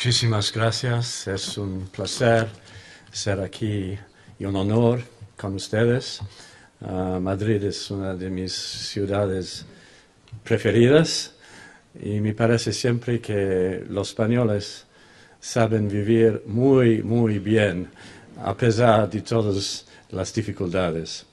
Muchísimas 0.00 0.50
gracias. 0.50 1.26
Es 1.26 1.58
un 1.58 1.86
placer 1.88 2.48
ser 3.12 3.38
aquí 3.38 3.98
y 4.38 4.44
un 4.46 4.56
honor 4.56 5.02
con 5.36 5.54
ustedes. 5.56 6.22
Ah, 6.80 7.18
Madrid 7.20 7.62
es 7.64 7.90
una 7.90 8.14
de 8.14 8.30
mis 8.30 8.50
ciudades 8.50 9.66
preferidas 10.42 11.34
y 12.02 12.18
me 12.20 12.32
parece 12.32 12.72
siempre 12.72 13.20
que 13.20 13.84
los 13.90 14.08
españoles 14.08 14.86
saben 15.38 15.86
vivir 15.86 16.44
muy, 16.46 17.02
muy 17.02 17.38
bien 17.38 17.90
a 18.42 18.56
pesar 18.56 19.10
de 19.10 19.20
todas 19.20 19.84
las 20.12 20.32
dificultades. 20.32 21.26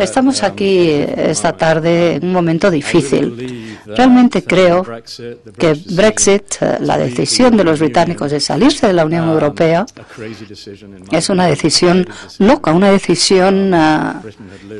Estamos 0.00 0.42
um, 0.42 0.46
aquí 0.46 0.88
esta 1.16 1.52
tarde 1.52 2.16
en 2.16 2.24
un 2.24 2.32
momento 2.32 2.70
difícil. 2.70 3.78
Realmente 3.86 4.42
creo 4.42 4.84
que 5.56 5.74
Brexit, 5.92 6.56
la 6.80 6.98
decisión 6.98 7.56
de 7.56 7.62
los 7.62 7.78
británicos 7.78 8.32
de 8.32 8.40
salirse 8.40 8.88
de 8.88 8.94
la 8.94 9.04
Unión 9.04 9.28
um, 9.28 9.32
Europea, 9.32 9.86
es 11.12 11.30
una 11.30 11.46
decisión 11.46 12.04
loca, 12.40 12.72
una 12.72 12.90
decisión 12.90 13.72
ah, 13.72 14.20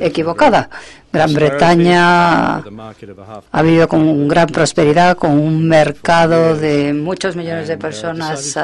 equivocada. 0.01 0.69
Gran 1.13 1.33
Bretaña 1.33 2.57
ha 2.57 3.61
vivido 3.63 3.87
con 3.87 4.27
gran 4.27 4.47
prosperidad, 4.47 5.15
con 5.15 5.31
un 5.31 5.65
mercado 5.65 6.57
de 6.57 6.93
muchos 6.93 7.37
millones 7.37 7.69
de 7.69 7.75
uh, 7.75 7.79
personas 7.79 8.57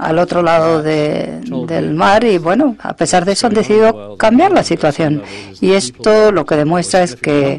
al 0.00 0.18
otro 0.18 0.42
lado 0.42 0.82
del 0.82 1.94
mar 1.94 2.24
y 2.24 2.38
bueno, 2.38 2.76
a 2.80 2.94
pesar 2.94 3.24
de 3.24 3.32
eso 3.32 3.46
han 3.46 3.54
decidido 3.54 4.16
cambiar 4.16 4.52
la 4.52 4.64
situación. 4.64 5.22
Y 5.60 5.72
esto 5.72 6.32
lo 6.32 6.46
que 6.46 6.56
demuestra 6.56 7.02
es 7.02 7.16
que 7.16 7.58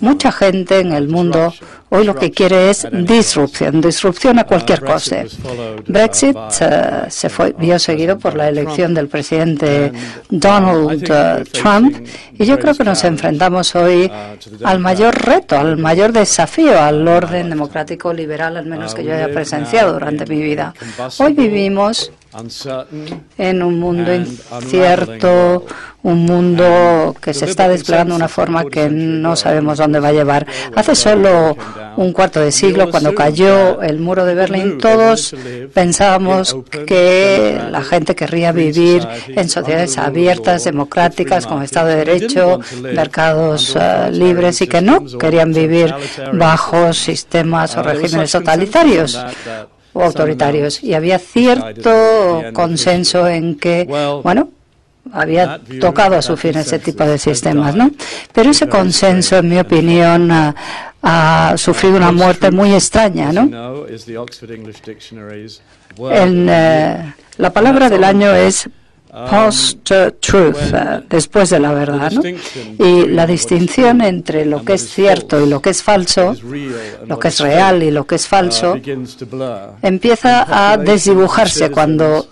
mucha 0.00 0.32
gente 0.32 0.80
en 0.80 0.92
el 0.92 1.08
mundo 1.08 1.52
hoy 1.94 2.04
lo 2.06 2.14
que 2.14 2.30
quiere 2.30 2.70
es 2.70 2.88
disrupción, 2.90 3.82
disrupción 3.82 4.38
a 4.38 4.44
cualquier 4.44 4.80
coste. 4.80 5.26
Brexit 5.86 6.36
eh, 6.60 7.04
se 7.08 7.28
fue, 7.28 7.54
vio 7.58 7.78
seguido 7.78 8.18
por 8.18 8.34
la 8.34 8.48
elección 8.48 8.94
del 8.94 9.08
presidente 9.08 9.92
Donald 10.30 11.04
eh, 11.06 11.44
Trump. 11.52 11.94
Y 12.38 12.46
yo 12.46 12.58
creo 12.58 12.74
que 12.74 12.84
nos 12.84 13.04
enfrentamos 13.04 13.74
hoy 13.74 14.10
al 14.64 14.78
mayor 14.78 15.14
reto, 15.14 15.58
al 15.58 15.76
mayor 15.76 16.12
desafío 16.12 16.80
al 16.80 17.06
orden 17.06 17.50
democrático 17.50 18.10
liberal, 18.14 18.56
al 18.56 18.64
menos 18.64 18.94
que 18.94 19.04
yo 19.04 19.12
haya 19.14 19.28
presenciado 19.28 19.92
durante 19.92 20.24
mi 20.24 20.40
vida. 20.40 20.72
Hoy 21.18 21.34
vivimos 21.34 21.81
en 23.36 23.62
un 23.62 23.78
mundo 23.78 24.14
incierto, 24.14 25.66
un 26.02 26.24
mundo 26.24 27.14
que 27.20 27.34
se 27.34 27.44
está 27.44 27.68
desplegando 27.68 28.14
de 28.14 28.16
una 28.16 28.28
forma 28.28 28.64
que 28.64 28.88
no 28.88 29.36
sabemos 29.36 29.78
dónde 29.78 30.00
va 30.00 30.08
a 30.08 30.12
llevar. 30.12 30.46
Hace 30.74 30.94
solo 30.94 31.56
un 31.96 32.12
cuarto 32.12 32.40
de 32.40 32.50
siglo, 32.50 32.90
cuando 32.90 33.14
cayó 33.14 33.82
el 33.82 34.00
muro 34.00 34.24
de 34.24 34.34
Berlín, 34.34 34.78
todos 34.78 35.34
pensábamos 35.74 36.56
que 36.86 37.60
la 37.70 37.82
gente 37.82 38.14
querría 38.14 38.50
vivir 38.52 39.06
en 39.28 39.48
sociedades 39.48 39.98
abiertas, 39.98 40.64
democráticas, 40.64 41.46
con 41.46 41.62
Estado 41.62 41.88
de 41.88 41.96
Derecho, 41.96 42.60
mercados 42.82 43.76
eh, 43.78 44.10
libres 44.10 44.60
y 44.62 44.66
que 44.66 44.80
no 44.80 45.04
querían 45.18 45.52
vivir 45.52 45.94
bajo 46.32 46.92
sistemas 46.94 47.76
o 47.76 47.82
regímenes 47.82 48.32
totalitarios 48.32 49.18
o 49.92 50.02
autoritarios. 50.02 50.82
Y 50.82 50.94
había 50.94 51.18
cierto 51.18 51.90
consenso 52.52 53.26
en 53.28 53.56
que, 53.56 53.84
bueno, 54.22 54.50
había 55.12 55.60
tocado 55.80 56.16
a 56.16 56.22
su 56.22 56.36
fin 56.36 56.56
ese 56.56 56.78
tipo 56.78 57.04
de 57.04 57.18
sistemas, 57.18 57.74
¿no? 57.74 57.90
Pero 58.32 58.50
ese 58.50 58.68
consenso, 58.68 59.38
en 59.38 59.48
mi 59.48 59.58
opinión, 59.58 60.30
ha, 61.02 61.54
sufrido 61.56 61.96
una 61.96 62.12
muerte 62.12 62.50
muy 62.50 62.72
extraña, 62.72 63.32
¿no? 63.32 63.86
En, 66.10 66.46
eh, 66.48 67.14
la 67.38 67.52
palabra 67.52 67.90
del 67.90 68.04
año 68.04 68.32
es 68.32 68.68
post-truth, 69.12 70.56
eh, 70.72 71.02
después 71.08 71.50
de 71.50 71.60
la 71.60 71.72
verdad. 71.72 72.10
¿no? 72.12 72.22
Y 72.84 73.06
la 73.08 73.26
distinción 73.26 74.00
entre 74.00 74.46
lo 74.46 74.64
que 74.64 74.74
es 74.74 74.88
cierto 74.88 75.44
y 75.44 75.48
lo 75.48 75.60
que 75.60 75.70
es 75.70 75.82
falso, 75.82 76.34
lo 77.06 77.18
que 77.18 77.28
es 77.28 77.40
real 77.40 77.82
y 77.82 77.90
lo 77.90 78.06
que 78.06 78.14
es 78.14 78.26
falso, 78.26 78.76
empieza 79.82 80.72
a 80.72 80.78
desdibujarse 80.78 81.70
cuando 81.70 82.28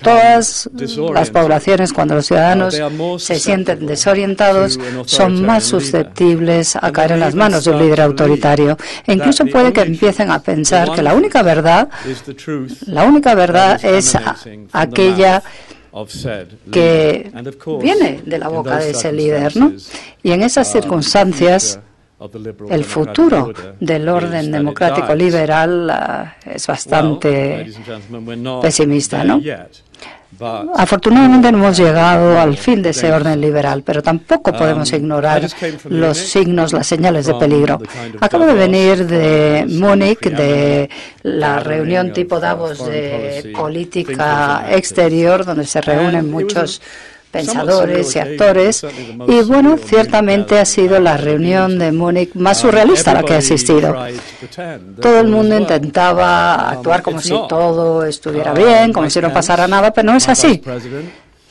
Todas 0.00 0.70
las 1.12 1.30
poblaciones, 1.30 1.92
cuando 1.92 2.14
los 2.14 2.26
ciudadanos 2.26 2.80
se 3.18 3.34
sienten 3.40 3.84
desorientados, 3.84 4.78
son 5.06 5.44
más 5.44 5.64
susceptibles 5.64 6.76
a 6.76 6.92
caer 6.92 7.12
en 7.12 7.20
las 7.20 7.34
manos 7.34 7.64
de 7.64 7.72
un 7.72 7.80
líder 7.80 8.02
autoritario. 8.02 8.76
E 9.04 9.14
incluso 9.14 9.44
puede 9.46 9.72
que 9.72 9.80
empiecen 9.80 10.30
a 10.30 10.40
pensar 10.40 10.92
que 10.92 11.02
la 11.02 11.14
única 11.14 11.42
verdad, 11.42 11.88
la 12.86 13.04
única 13.04 13.34
verdad 13.34 13.84
es 13.84 14.16
aquella 14.72 15.42
que 16.70 17.30
viene 17.80 18.22
de 18.24 18.38
la 18.38 18.48
boca 18.48 18.78
de 18.78 18.90
ese 18.90 19.12
líder, 19.12 19.56
¿no? 19.56 19.72
Y 20.22 20.32
en 20.32 20.42
esas 20.42 20.70
circunstancias, 20.70 21.78
el 22.70 22.84
futuro 22.84 23.52
del 23.80 24.08
orden 24.08 24.50
democrático 24.52 25.14
liberal 25.14 25.90
ah, 25.90 26.36
es 26.46 26.66
bastante 26.66 27.72
pesimista, 28.62 29.24
¿no? 29.24 29.40
Afortunadamente 30.74 31.52
no 31.52 31.58
hemos 31.58 31.76
llegado 31.76 32.40
al 32.40 32.56
fin 32.56 32.82
de 32.82 32.90
ese 32.90 33.12
orden 33.12 33.40
liberal, 33.40 33.82
pero 33.84 34.02
tampoco 34.02 34.50
um, 34.50 34.56
podemos 34.56 34.92
ignorar 34.92 35.46
los 35.88 36.16
signos, 36.16 36.72
las 36.72 36.86
señales 36.86 37.26
de 37.26 37.34
peligro. 37.34 37.80
Acabo 38.20 38.46
de 38.46 38.54
venir 38.54 39.06
de 39.06 39.66
Múnich, 39.68 40.20
de 40.20 40.88
la 41.22 41.60
reunión 41.60 42.12
tipo 42.12 42.40
Davos 42.40 42.84
de 42.86 43.52
política 43.54 44.66
exterior, 44.70 45.44
donde 45.44 45.66
se 45.66 45.80
reúnen 45.80 46.30
muchos 46.30 46.80
pensadores 47.32 48.14
y 48.14 48.18
actores. 48.20 48.86
Y 49.26 49.42
bueno, 49.42 49.76
ciertamente 49.78 50.60
ha 50.60 50.64
sido 50.64 51.00
la 51.00 51.16
reunión 51.16 51.78
de 51.78 51.90
Múnich 51.90 52.34
más 52.34 52.58
surrealista 52.58 53.10
a 53.10 53.14
la 53.14 53.22
que 53.24 53.32
he 53.32 53.36
asistido. 53.36 53.96
Todo 55.00 55.20
el 55.20 55.28
mundo 55.28 55.58
intentaba 55.58 56.70
actuar 56.70 57.02
como 57.02 57.20
si 57.20 57.34
todo 57.48 58.04
estuviera 58.04 58.52
bien, 58.52 58.92
como 58.92 59.10
si 59.10 59.20
no 59.20 59.32
pasara 59.32 59.66
nada, 59.66 59.92
pero 59.92 60.12
no 60.12 60.16
es 60.16 60.28
así. 60.28 60.62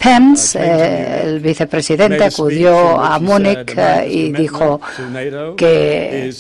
Pence, 0.02 0.58
eh, 0.60 1.22
el 1.24 1.40
vicepresidente, 1.40 2.24
acudió 2.24 3.00
a 3.00 3.20
Múnich 3.20 3.74
eh, 3.78 4.08
y 4.10 4.32
dijo 4.32 4.82
que 5.56 6.34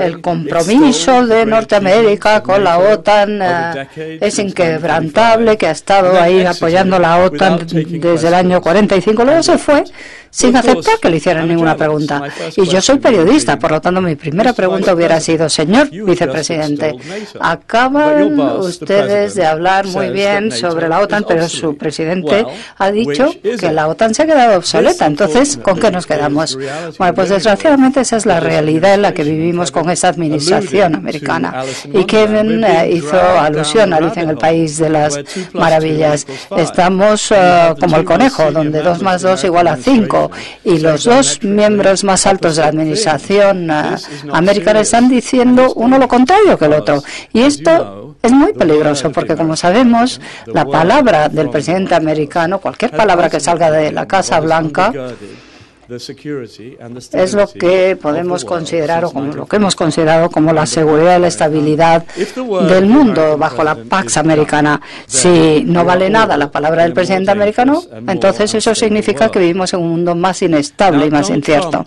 el 0.00 0.20
compromiso 0.20 1.24
de 1.24 1.46
Norteamérica 1.46 2.42
con 2.42 2.64
la 2.64 2.78
OTAN 2.78 3.40
eh, 3.40 4.18
es 4.20 4.38
inquebrantable, 4.40 5.56
que 5.56 5.68
ha 5.68 5.70
estado 5.70 6.20
ahí 6.20 6.44
apoyando 6.44 6.98
la 6.98 7.18
OTAN 7.24 7.66
desde 7.68 8.28
el 8.28 8.34
año 8.34 8.60
45. 8.60 9.24
Luego 9.24 9.42
se 9.44 9.58
fue 9.58 9.84
sin 10.30 10.56
aceptar 10.56 10.98
que 11.00 11.10
le 11.10 11.16
hicieran 11.16 11.48
ninguna 11.48 11.76
pregunta. 11.76 12.22
Y 12.56 12.66
yo 12.66 12.80
soy 12.80 12.98
periodista, 12.98 13.58
por 13.58 13.72
lo 13.72 13.80
tanto 13.80 14.00
mi 14.00 14.16
primera 14.16 14.52
pregunta 14.52 14.94
hubiera 14.94 15.20
sido, 15.20 15.48
señor 15.48 15.90
vicepresidente, 15.90 16.96
acaban 17.40 18.38
ustedes 18.40 19.34
de 19.34 19.46
hablar 19.46 19.86
muy 19.86 20.10
bien 20.10 20.52
sobre 20.52 20.88
la 20.88 21.00
OTAN, 21.00 21.24
pero 21.26 21.48
su 21.48 21.76
presidente 21.76 22.44
ha 22.76 22.90
dicho 22.90 23.30
que 23.42 23.72
la 23.72 23.88
OTAN 23.88 24.14
se 24.14 24.22
ha 24.22 24.26
quedado 24.26 24.58
obsoleta. 24.58 25.06
Entonces, 25.06 25.58
¿con 25.62 25.78
qué 25.78 25.90
nos 25.90 26.06
quedamos? 26.06 26.56
Bueno, 26.98 27.14
pues 27.14 27.30
desgraciadamente 27.30 28.00
esa 28.00 28.16
es 28.16 28.26
la 28.26 28.40
realidad 28.40 28.94
en 28.94 29.02
la 29.02 29.12
que 29.12 29.24
vivimos 29.24 29.70
con 29.70 29.90
esta 29.90 30.08
administración 30.08 30.94
americana. 30.94 31.64
Y 31.92 32.04
Kevin 32.04 32.64
eh, 32.64 32.90
hizo 32.92 33.18
alusión 33.20 33.92
a 33.92 33.96
Alicia 33.96 34.22
en 34.22 34.30
el 34.30 34.38
País 34.38 34.78
de 34.78 34.90
las 34.90 35.18
Maravillas. 35.52 36.26
Estamos 36.56 37.32
eh, 37.32 37.74
como 37.80 37.96
el 37.96 38.04
conejo, 38.04 38.50
donde 38.52 38.82
dos 38.82 39.02
más 39.02 39.22
dos 39.22 39.44
igual 39.44 39.68
a 39.68 39.76
cinco 39.76 40.17
y 40.64 40.78
los 40.78 41.04
dos 41.04 41.42
miembros 41.42 42.04
más 42.04 42.26
altos 42.26 42.56
de 42.56 42.62
la 42.62 42.68
administración 42.68 43.70
eh, 43.70 43.96
americana 44.32 44.80
están 44.80 45.08
diciendo 45.08 45.72
uno 45.74 45.98
lo 45.98 46.08
contrario 46.08 46.58
que 46.58 46.64
el 46.66 46.72
otro. 46.74 47.02
Y 47.32 47.40
esto 47.40 48.16
es 48.22 48.32
muy 48.32 48.52
peligroso 48.52 49.10
porque, 49.12 49.36
como 49.36 49.56
sabemos, 49.56 50.20
la 50.46 50.64
palabra 50.64 51.28
del 51.28 51.50
presidente 51.50 51.94
americano, 51.94 52.60
cualquier 52.60 52.90
palabra 52.90 53.30
que 53.30 53.40
salga 53.40 53.70
de 53.70 53.92
la 53.92 54.06
Casa 54.06 54.40
Blanca, 54.40 54.92
es 57.12 57.34
lo 57.34 57.46
que 57.48 57.96
podemos 58.00 58.44
considerar 58.44 59.06
o 59.06 59.10
como 59.10 59.32
lo 59.32 59.46
que 59.46 59.56
hemos 59.56 59.74
considerado 59.74 60.30
como 60.30 60.52
la 60.52 60.66
seguridad 60.66 61.18
y 61.18 61.20
la 61.22 61.28
estabilidad 61.28 62.04
del 62.68 62.86
mundo 62.86 63.38
bajo 63.38 63.64
la 63.64 63.74
Pax 63.74 64.18
americana. 64.18 64.80
Si 65.06 65.64
no 65.64 65.84
vale 65.84 66.10
nada 66.10 66.36
la 66.36 66.50
palabra 66.50 66.82
del 66.82 66.92
presidente 66.92 67.30
americano, 67.30 67.82
entonces 68.06 68.54
eso 68.54 68.74
significa 68.74 69.30
que 69.30 69.38
vivimos 69.38 69.72
en 69.72 69.80
un 69.80 69.88
mundo 69.88 70.14
más 70.14 70.42
inestable 70.42 71.06
y 71.06 71.10
más 71.10 71.30
incierto. 71.30 71.86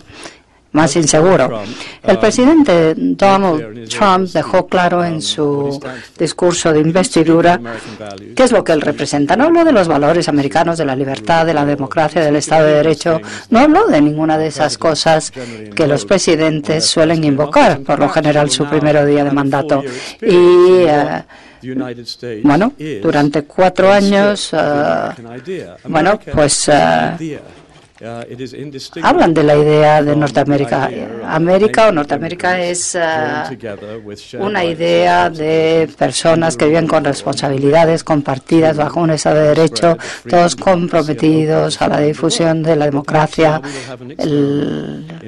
Más 0.72 0.96
inseguro. 0.96 1.62
El 2.02 2.18
presidente 2.18 2.94
Donald 2.96 3.88
Trump 3.88 4.28
dejó 4.28 4.66
claro 4.66 5.04
en 5.04 5.20
su 5.20 5.80
discurso 6.18 6.72
de 6.72 6.80
investidura 6.80 7.60
qué 8.34 8.42
es 8.42 8.52
lo 8.52 8.64
que 8.64 8.72
él 8.72 8.80
representa. 8.80 9.36
No 9.36 9.44
habló 9.44 9.64
de 9.64 9.72
los 9.72 9.86
valores 9.86 10.28
americanos, 10.28 10.78
de 10.78 10.84
la 10.84 10.96
libertad, 10.96 11.46
de 11.46 11.54
la 11.54 11.64
democracia, 11.64 12.22
del 12.22 12.36
Estado 12.36 12.66
de 12.66 12.74
Derecho. 12.74 13.20
No 13.50 13.60
habló 13.60 13.86
de 13.86 14.00
ninguna 14.00 14.38
de 14.38 14.46
esas 14.46 14.78
cosas 14.78 15.30
que 15.30 15.86
los 15.86 16.04
presidentes 16.04 16.86
suelen 16.86 17.22
invocar, 17.24 17.80
por 17.80 17.98
lo 17.98 18.08
general, 18.08 18.50
su 18.50 18.66
primer 18.66 19.04
día 19.04 19.24
de 19.24 19.30
mandato. 19.30 19.82
Y 20.20 20.84
eh, 20.86 21.22
bueno, 22.42 22.72
durante 23.02 23.44
cuatro 23.44 23.92
años, 23.92 24.50
eh, 24.52 25.66
bueno, 25.84 26.18
pues 26.32 26.68
Uh, 26.68 27.61
Hablan 29.02 29.32
de 29.32 29.42
la 29.44 29.56
idea 29.56 30.02
de 30.02 30.16
Norteamérica. 30.16 30.90
América 31.24 31.88
o 31.88 31.92
Norteamérica 31.92 32.60
es 32.60 32.96
uh, 32.96 34.40
una 34.40 34.64
idea 34.64 35.30
de 35.30 35.88
personas 35.96 36.56
que 36.56 36.66
viven 36.66 36.88
con 36.88 37.04
responsabilidades 37.04 38.02
compartidas 38.02 38.76
bajo 38.76 39.00
un 39.00 39.10
Estado 39.10 39.36
de 39.36 39.48
Derecho, 39.48 39.96
todos 40.28 40.56
comprometidos 40.56 41.80
a 41.80 41.88
la 41.88 42.00
difusión 42.00 42.64
de 42.64 42.74
la 42.74 42.86
democracia 42.86 43.62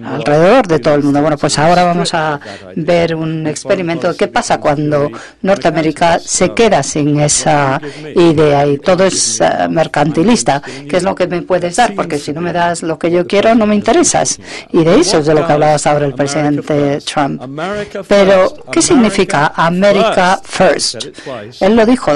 alrededor 0.03 0.67
de 0.67 0.81
todo 0.81 0.95
el 0.95 1.05
mundo. 1.05 1.21
Bueno, 1.21 1.39
pues 1.39 1.57
ahora 1.61 1.85
vamos 1.85 2.13
a 2.13 2.41
ver 2.75 3.15
un 3.15 3.47
experimento 3.47 4.09
de 4.11 4.17
qué 4.17 4.27
pasa 4.27 4.59
cuando 4.59 5.13
Norteamérica 5.43 6.19
se 6.19 6.53
queda 6.55 6.83
sin 6.83 7.21
esa 7.21 7.81
idea 8.17 8.67
y 8.67 8.79
todo 8.79 9.05
es 9.05 9.41
uh, 9.41 9.71
mercantilista. 9.71 10.61
¿Qué 10.89 10.97
es 10.97 11.05
lo 11.05 11.15
que 11.15 11.29
me 11.29 11.43
puedes 11.43 11.77
dar? 11.77 11.95
Porque 11.95 12.19
si 12.19 12.33
no 12.33 12.41
me 12.41 12.53
da 12.53 12.64
lo 12.83 12.99
que 12.99 13.11
yo 13.11 13.27
quiero, 13.27 13.55
no 13.55 13.67
me 13.67 13.75
interesas. 13.75 14.39
Y 14.73 14.85
de 14.85 15.01
eso 15.01 15.19
es 15.19 15.27
de 15.27 15.35
lo 15.35 15.47
que 15.47 15.53
hablabas 15.53 15.87
ahora 15.87 16.07
el 16.07 16.15
presidente 16.15 17.01
Trump. 17.01 17.43
Pero, 18.09 18.55
¿qué 18.73 18.83
significa 18.83 19.53
America 19.55 20.41
First? 20.43 21.07
Él 21.61 21.77
lo 21.77 21.87
dijo 21.87 22.13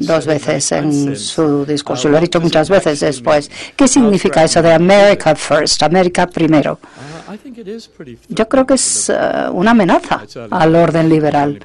dos 0.00 0.26
veces 0.26 0.72
en 0.72 1.16
su 1.16 1.64
discurso, 1.64 2.08
lo 2.08 2.18
ha 2.18 2.20
dicho 2.20 2.40
muchas 2.40 2.68
veces 2.68 3.00
después. 3.00 3.50
¿Qué 3.76 3.88
significa 3.88 4.44
eso 4.44 4.62
de 4.62 4.72
America 4.72 5.34
First, 5.34 5.82
América 5.82 6.26
primero? 6.26 6.78
Yo 8.28 8.48
creo 8.48 8.66
que 8.66 8.74
es 8.74 9.10
uh, 9.10 9.52
una 9.52 9.72
amenaza 9.72 10.22
al 10.50 10.74
orden 10.74 11.08
liberal. 11.08 11.60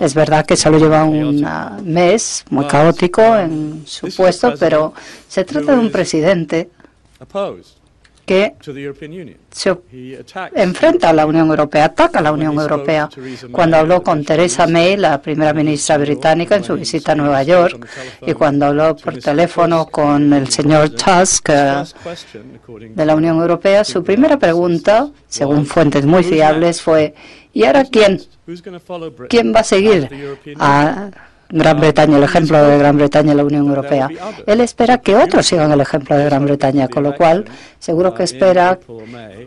Es 0.00 0.14
verdad 0.14 0.46
que 0.46 0.56
solo 0.56 0.78
lleva 0.78 1.04
un 1.04 1.44
uh, 1.44 1.82
mes 1.82 2.44
muy 2.50 2.66
caótico 2.66 3.22
en 3.36 3.82
su 3.86 4.08
puesto, 4.08 4.54
pero 4.58 4.94
se 5.28 5.44
trata 5.44 5.72
de 5.72 5.78
un 5.78 5.90
presidente 5.90 6.70
que 8.24 8.54
se 9.50 9.78
enfrenta 10.54 11.10
a 11.10 11.12
la 11.12 11.26
Unión 11.26 11.48
Europea, 11.48 11.86
ataca 11.86 12.20
a 12.20 12.22
la 12.22 12.32
Unión 12.32 12.58
Europea. 12.58 13.08
Cuando 13.50 13.76
habló 13.76 14.02
con 14.02 14.24
Theresa 14.24 14.66
May, 14.66 14.96
la 14.96 15.20
primera 15.20 15.52
ministra 15.52 15.98
británica, 15.98 16.56
en 16.56 16.64
su 16.64 16.74
visita 16.74 17.12
a 17.12 17.14
Nueva 17.16 17.42
York, 17.42 17.86
y 18.26 18.32
cuando 18.34 18.66
habló 18.66 18.96
por 18.96 19.18
teléfono 19.18 19.86
con 19.86 20.32
el 20.32 20.48
señor 20.48 20.90
Tusk 20.90 21.48
eh, 21.50 21.84
de 22.90 23.06
la 23.06 23.14
Unión 23.16 23.38
Europea, 23.38 23.84
su 23.84 24.04
primera 24.04 24.38
pregunta, 24.38 25.10
según 25.26 25.66
fuentes 25.66 26.06
muy 26.06 26.22
fiables, 26.22 26.80
fue 26.80 27.14
¿y 27.52 27.64
ahora 27.64 27.84
quién? 27.84 28.20
¿Quién 29.28 29.54
va 29.54 29.60
a 29.60 29.64
seguir 29.64 30.08
a 30.58 31.10
Gran 31.52 31.78
Bretaña, 31.78 32.16
el 32.16 32.24
ejemplo 32.24 32.62
de 32.64 32.78
Gran 32.78 32.96
Bretaña 32.96 33.32
en 33.32 33.36
la 33.36 33.44
Unión 33.44 33.68
Europea. 33.68 34.08
Él 34.46 34.60
espera 34.60 34.98
que 34.98 35.14
otros 35.14 35.46
sigan 35.46 35.70
el 35.70 35.80
ejemplo 35.80 36.16
de 36.16 36.24
Gran 36.24 36.44
Bretaña, 36.44 36.88
con 36.88 37.02
lo 37.02 37.14
cual 37.14 37.44
seguro 37.78 38.14
que 38.14 38.22
espera 38.24 38.78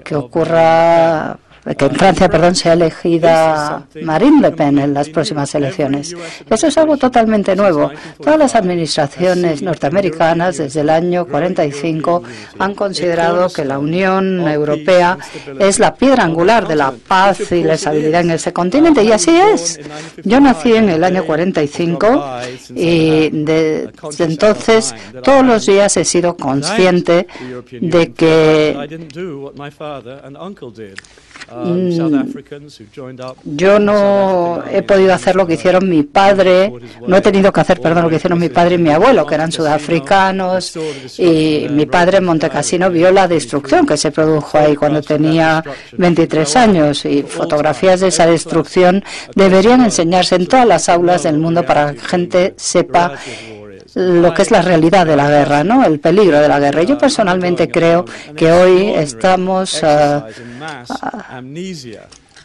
que 0.04 0.16
ocurra 0.16 1.38
que 1.74 1.86
en 1.86 1.96
Francia, 1.96 2.30
perdón, 2.30 2.54
sea 2.54 2.74
elegida 2.74 3.88
Marine 4.04 4.42
Le 4.42 4.52
Pen 4.52 4.78
en 4.78 4.94
las 4.94 5.10
próximas 5.10 5.54
elecciones. 5.56 6.16
Eso 6.48 6.68
es 6.68 6.78
algo 6.78 6.98
totalmente 6.98 7.56
nuevo. 7.56 7.92
Todas 8.22 8.38
las 8.38 8.56
administraciones 8.56 9.64
norteamericanas 9.64 10.58
desde 10.58 10.82
el 10.82 10.92
año 10.92 11.26
45 11.26 12.24
han 12.60 12.76
considerado 12.76 13.50
que 13.50 13.66
la 13.66 13.80
Unión 13.80 14.48
Europea 14.48 15.18
es 15.60 15.80
la 15.80 15.96
piedra 15.96 16.24
angular 16.24 16.68
de 16.68 16.76
la 16.76 16.92
paz 16.92 17.52
y 17.52 17.64
la 17.64 17.74
estabilidad 17.74 18.22
en 18.22 18.32
ese 18.32 18.54
continente 18.54 19.04
y 19.04 19.12
así 19.12 19.36
es. 19.36 19.80
Yo 20.24 20.40
nací 20.40 20.74
en 20.74 20.90
el 20.90 21.04
año 21.04 21.26
45 21.26 22.26
y 22.76 23.30
desde 23.30 24.24
entonces 24.24 24.94
todos 25.24 25.44
los 25.44 25.66
días 25.66 25.98
he 25.98 26.06
sido 26.06 26.38
consciente 26.38 27.28
de 27.72 28.14
que 28.14 29.00
yo 33.44 33.80
no 33.80 34.64
he 34.70 34.82
podido 34.82 35.14
hacer 35.14 35.36
lo 35.36 35.46
que 35.46 35.54
hicieron 35.54 35.88
mi 35.88 36.04
padre, 36.04 36.74
no 37.08 37.18
he 37.18 37.22
tenido 37.22 37.52
que 37.52 37.62
hacer, 37.62 37.80
perdón, 37.80 38.04
lo 38.04 38.10
que 38.10 38.16
hicieron 38.16 38.40
mi 38.40 38.50
padre 38.50 38.76
y 38.76 38.78
mi 38.78 38.90
abuelo, 38.90 39.26
que 39.26 39.36
eran 39.36 39.52
sudafricanos, 39.52 40.78
y 41.18 41.68
mi 41.70 41.86
padre 41.86 42.18
en 42.18 42.26
Montecassino 42.26 42.90
vio 42.90 43.12
la 43.12 43.28
destrucción 43.28 43.86
que 43.86 43.98
se 43.98 44.12
produjo 44.12 44.58
ahí 44.58 44.76
cuando 44.76 45.02
tenía 45.02 45.64
23 45.98 46.56
años 46.56 47.06
y 47.06 47.24
fotografías 47.24 48.00
de 48.00 48.08
esa 48.08 48.26
destrucción 48.26 49.04
deberían 49.36 49.82
enseñarse 49.82 50.36
en 50.36 50.48
todas 50.48 50.68
las 50.68 50.90
aulas 50.90 51.24
del 51.24 51.38
mundo 51.38 51.64
para 51.66 51.92
que 51.92 51.98
la 51.98 52.08
gente 52.08 52.54
sepa 52.58 53.14
lo 53.96 54.34
que 54.34 54.42
es 54.42 54.52
la 54.52 54.62
realidad 54.62 55.06
de 55.06 55.16
la 55.16 55.30
guerra, 55.30 55.64
¿no? 55.64 55.84
El 55.86 56.00
peligro 56.00 56.40
de 56.40 56.48
la 56.48 56.60
guerra. 56.60 56.84
Yo 56.84 56.98
personalmente 56.98 57.70
creo 57.70 58.06
que 58.36 58.52
hoy 58.52 58.90
estamos 58.90 59.82
uh, 59.82 60.24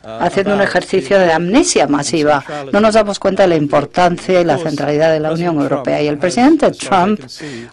haciendo 0.03 0.55
un 0.55 0.61
ejercicio 0.61 1.19
de 1.19 1.33
amnesia 1.33 1.87
masiva. 1.87 2.45
No 2.73 2.81
nos 2.81 2.95
damos 2.95 3.19
cuenta 3.19 3.43
de 3.43 3.49
la 3.49 3.57
importancia 3.57 4.41
y 4.41 4.45
la 4.45 4.59
centralidad 4.59 5.13
de 5.13 5.21
la 5.21 5.33
Unión 5.33 5.61
Europea. 5.61 6.03
Y 6.03 6.09
el 6.09 6.19
presidente 6.19 6.71
Trump, 6.73 7.21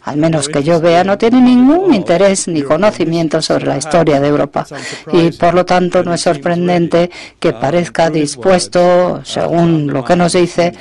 al 0.03 0.17
menos 0.17 0.49
que 0.49 0.63
yo 0.63 0.79
vea, 0.81 1.03
no 1.03 1.17
tiene 1.17 1.41
ningún 1.41 1.93
interés 1.93 2.47
ni 2.47 2.61
conocimiento 2.61 3.41
sobre 3.41 3.65
la 3.65 3.77
historia 3.77 4.19
de 4.19 4.27
Europa. 4.27 4.65
Y 5.11 5.31
por 5.31 5.53
lo 5.53 5.65
tanto 5.65 6.03
no 6.03 6.13
es 6.13 6.21
sorprendente 6.21 7.09
que 7.39 7.53
parezca 7.53 8.09
dispuesto, 8.09 9.21
según 9.23 9.87
lo 9.87 10.03
que 10.03 10.15
nos 10.15 10.33
dice, 10.33 10.73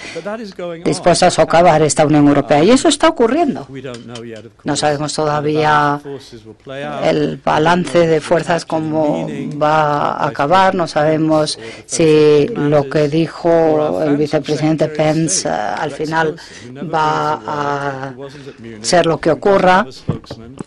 dispuesto 0.84 1.26
a 1.26 1.30
socavar 1.30 1.82
esta 1.82 2.06
Unión 2.06 2.26
Europea. 2.28 2.62
Y 2.64 2.70
eso 2.70 2.88
está 2.88 3.08
ocurriendo. 3.08 3.66
No 4.64 4.76
sabemos 4.76 5.14
todavía 5.14 6.00
el 7.04 7.40
balance 7.44 8.06
de 8.06 8.20
fuerzas 8.20 8.64
cómo 8.64 9.28
va 9.60 10.12
a 10.12 10.28
acabar, 10.28 10.74
no 10.74 10.86
sabemos 10.86 11.35
si 11.86 12.48
lo 12.54 12.88
que 12.88 13.08
dijo 13.08 14.02
el 14.02 14.16
vicepresidente 14.16 14.88
Pence 14.88 15.48
eh, 15.48 15.52
al 15.52 15.90
final 15.90 16.36
va 16.92 17.40
a 17.46 18.14
ser 18.80 19.06
lo 19.06 19.18
que 19.18 19.30
ocurra. 19.30 19.86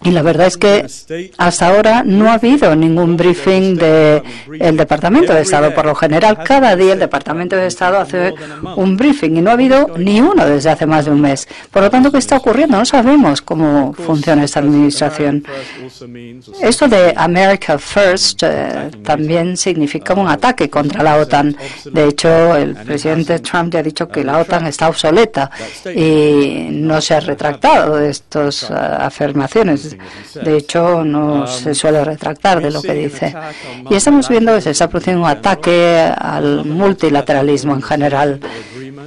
Y 0.04 0.12
la 0.12 0.22
verdad 0.22 0.48
es 0.48 0.58
que 0.58 0.86
hasta 1.38 1.68
ahora 1.68 2.04
no 2.04 2.30
ha 2.30 2.34
habido 2.34 2.76
ningún 2.76 3.18
briefing 3.18 3.76
del 3.76 4.78
Departamento 4.78 5.34
de 5.34 5.42
Estado. 5.42 5.74
Por 5.74 5.86
lo 5.86 5.96
general, 5.96 6.44
cada 6.44 6.76
día 6.76 6.94
el 6.94 7.00
Departamento 7.00 7.56
de 7.56 7.68
Estado 7.68 7.98
hace 8.00 8.34
un 8.76 8.98
briefing 8.98 9.38
y 9.38 9.42
no 9.42 9.50
ha 9.50 9.54
habido 9.54 9.98
ni 9.98 10.22
uno 10.22 10.46
desde 10.46 10.70
hace 10.70 10.86
más 10.86 11.06
de 11.06 11.12
un 11.12 11.22
mes. 11.22 11.48
Por 11.72 11.84
lo 11.84 11.90
tanto, 11.90 12.12
¿qué 12.12 12.18
está 12.18 12.38
ocurriendo? 12.38 12.78
No 12.78 12.86
sabemos 12.86 13.42
cómo 13.42 13.94
funciona 13.94 14.44
esta 14.44 14.60
administración. 14.60 15.44
Esto 16.62 16.88
de 16.88 17.14
America 17.16 17.78
First 17.78 18.44
eh, 18.44 18.90
también 19.04 19.58
significa 19.58 20.14
un 20.14 20.28
ataque 20.28 20.59
contra 20.68 21.04
la 21.04 21.18
OTAN. 21.18 21.56
De 21.86 22.06
hecho, 22.08 22.56
el 22.56 22.74
presidente 22.76 23.40
Trump 23.40 23.72
ya 23.72 23.80
ha 23.80 23.84
dicho 23.84 24.08
que 24.08 24.24
la 24.24 24.40
OTAN 24.40 24.66
está 24.66 24.90
obsoleta 24.90 25.52
y 25.96 26.70
no 26.72 27.00
se 27.02 27.14
ha 27.14 27.20
retractado 27.20 27.98
de 27.98 28.10
estas 28.10 28.70
uh, 28.70 28.74
afirmaciones. 28.74 29.96
De 30.34 30.58
hecho, 30.58 31.04
no 31.04 31.46
se 31.46 31.76
suele 31.76 32.04
retractar 32.04 32.62
de 32.62 32.72
lo 32.72 32.82
que 32.82 32.94
dice. 32.94 33.36
Y 33.90 33.96
estamos 33.96 34.28
viendo 34.28 34.56
que 34.56 34.62
se 34.62 34.72
está 34.72 34.90
produciendo 34.90 35.22
un 35.22 35.30
ataque 35.30 36.12
al 36.18 36.66
multilateralismo 36.66 37.76
en 37.76 37.82
general. 37.82 38.40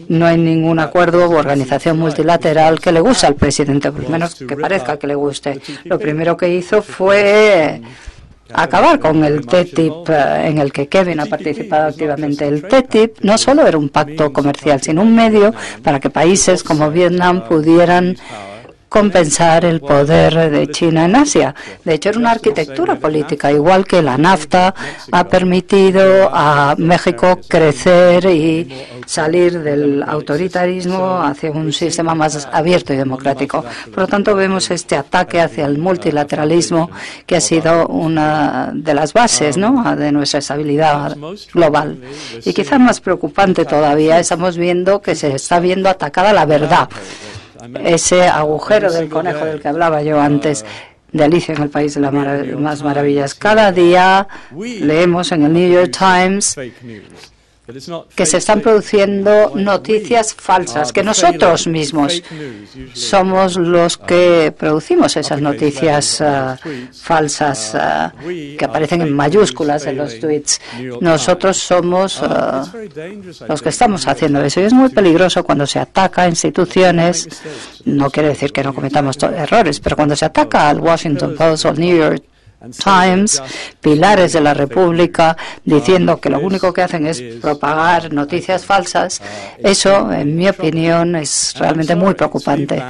No 0.09 0.27
hay 0.27 0.39
ningún 0.39 0.79
acuerdo 0.79 1.29
o 1.29 1.37
organización 1.37 1.99
multilateral 1.99 2.81
que 2.81 2.93
le 2.93 3.01
guste 3.01 3.27
al 3.27 3.35
presidente, 3.35 3.91
por 3.91 4.03
lo 4.05 4.09
menos 4.09 4.35
que 4.35 4.57
parezca 4.57 4.99
que 4.99 5.07
le 5.07 5.15
guste. 5.15 5.61
Lo 5.85 5.99
primero 5.99 6.37
que 6.37 6.49
hizo 6.49 6.83
fue 6.83 7.81
acabar 8.55 8.99
con 8.99 9.25
el 9.25 9.47
TTIP 9.47 10.09
eh, 10.09 10.49
en 10.49 10.59
el 10.59 10.73
que 10.73 10.89
Kevin 10.89 11.21
ha 11.21 11.27
participado 11.27 11.89
activamente. 11.89 12.47
El 12.47 12.63
TTIP 12.63 13.21
no 13.23 13.39
solo 13.39 13.67
era 13.67 13.79
un 13.79 13.89
pacto 13.89 14.33
comercial, 14.33 14.81
sino 14.83 15.03
un 15.03 15.15
medio 15.15 15.55
para 15.83 16.01
que 16.01 16.11
países 16.11 16.63
como 16.63 16.91
Vietnam 16.91 17.45
pudieran 17.49 18.17
compensar 18.93 19.65
el 19.65 19.81
poder 19.81 20.51
de 20.51 20.69
China 20.69 21.07
en 21.07 21.17
Asia. 21.17 21.55
De 21.83 21.95
hecho, 21.95 22.11
era 22.11 22.19
una 22.19 22.33
arquitectura 22.33 22.97
política, 22.97 23.51
igual 23.51 23.87
que 23.87 24.03
la 24.03 24.19
NAFTA 24.19 24.75
ha 25.11 25.29
permitido 25.29 26.29
a 26.31 26.75
México 26.77 27.41
crecer 27.49 28.27
y 28.27 28.69
salir 29.07 29.61
del 29.61 30.03
autoritarismo 30.03 31.23
hacia 31.23 31.51
un 31.51 31.73
sistema 31.73 32.15
más 32.15 32.47
abierto 32.53 32.93
y 32.93 32.97
democrático. 32.97 33.65
Por 33.87 34.01
lo 34.01 34.07
tanto, 34.07 34.35
vemos 34.35 34.71
este 34.71 34.95
ataque 34.95 35.41
hacia 35.41 35.65
el 35.65 35.79
multilateralismo 35.79 36.91
que 37.25 37.37
ha 37.37 37.41
sido 37.41 37.87
una 37.87 38.73
de 38.75 38.93
las 38.93 39.15
bases 39.15 39.57
de 39.57 40.13
nuestra 40.13 40.41
estabilidad 40.41 41.17
global. 41.55 41.97
Y 42.45 42.53
quizás 42.53 42.79
más 42.79 43.01
preocupante 43.01 43.65
todavía, 43.65 44.19
estamos 44.19 44.59
viendo 44.59 45.01
que 45.01 45.15
se 45.15 45.35
está 45.35 45.61
viendo 45.61 45.89
atacada 45.89 46.35
la 46.35 46.45
verdad 46.45 46.91
ese 47.85 48.29
agujero 48.29 48.93
del 48.93 49.09
conejo 49.09 49.45
del 49.45 49.61
que 49.61 49.69
hablaba 49.69 50.03
yo 50.03 50.21
antes 50.21 50.65
de 51.13 51.25
Alicia 51.25 51.55
en 51.55 51.63
el 51.63 51.69
País 51.69 51.95
de 51.95 52.01
las 52.01 52.13
Más 52.13 52.83
Maravillas. 52.83 53.35
Cada 53.35 53.71
día 53.73 54.27
leemos 54.57 55.33
en 55.33 55.45
el 55.45 55.53
New 55.53 55.73
York 55.73 55.97
Times 55.97 56.57
que 58.15 58.27
se 58.27 58.37
están 58.39 58.61
produciendo 58.61 59.53
noticias 59.55 60.35
falsas, 60.35 60.93
que 60.93 61.03
nosotros 61.03 61.67
mismos 61.67 62.23
somos 62.93 63.57
los 63.57 63.97
que 63.97 64.53
producimos 64.57 65.17
esas 65.17 65.41
noticias 65.41 66.21
uh, 66.21 66.57
falsas 66.93 67.75
uh, 67.75 68.27
que 68.59 68.65
aparecen 68.65 69.03
en 69.03 69.13
mayúsculas 69.13 69.87
en 69.87 69.97
los 69.97 70.19
tweets. 70.19 70.61
Nosotros 71.01 71.57
somos 71.57 72.21
uh, 72.23 72.27
los 73.49 73.63
que 73.63 73.69
estamos 73.69 74.07
haciendo 74.07 74.43
eso. 74.43 74.61
Y 74.61 74.65
es 74.65 74.73
muy 74.73 74.89
peligroso 74.89 75.45
cuando 75.45 75.67
se 75.67 75.79
ataca 75.79 76.23
a 76.23 76.29
instituciones. 76.29 77.29
No 77.85 78.11
quiere 78.11 78.31
decir 78.31 78.53
que 78.53 78.63
no 78.63 78.75
cometamos 78.75 79.17
errores, 79.23 79.81
pero 79.81 79.97
cuando 79.97 80.17
se 80.17 80.25
ataca 80.25 80.69
al 80.69 80.81
Washington 80.81 81.35
Post 81.37 81.65
o 81.65 81.69
al 81.69 81.79
New 81.79 81.97
York 81.97 82.23
Times, 82.71 83.43
pilares 83.81 84.33
de 84.33 84.41
la 84.41 84.55
República, 84.55 85.37
diciendo 85.65 86.21
que 86.21 86.31
lo 86.31 86.41
único 86.41 86.73
que 86.73 86.83
hacen 86.83 87.07
es 87.07 87.21
propagar 87.41 88.13
noticias 88.13 88.65
falsas, 88.65 89.21
eso, 89.59 90.13
en 90.13 90.37
mi 90.37 90.49
opinión, 90.49 91.17
es 91.17 91.55
realmente 91.59 91.97
muy 91.97 92.15
preocupante. 92.15 92.83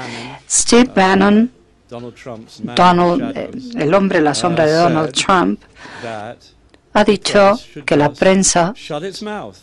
Steve 0.49 0.91
Bannon, 0.95 1.51
Donald, 1.89 3.37
eh, 3.37 3.51
el 3.77 3.95
hombre 3.95 4.21
la 4.21 4.35
sombra 4.35 4.67
de 4.67 4.73
Donald 4.73 5.13
Trump, 5.13 5.61
ha 6.95 7.05
dicho 7.05 7.59
que 7.87 7.97
la 7.97 8.13
prensa 8.13 8.75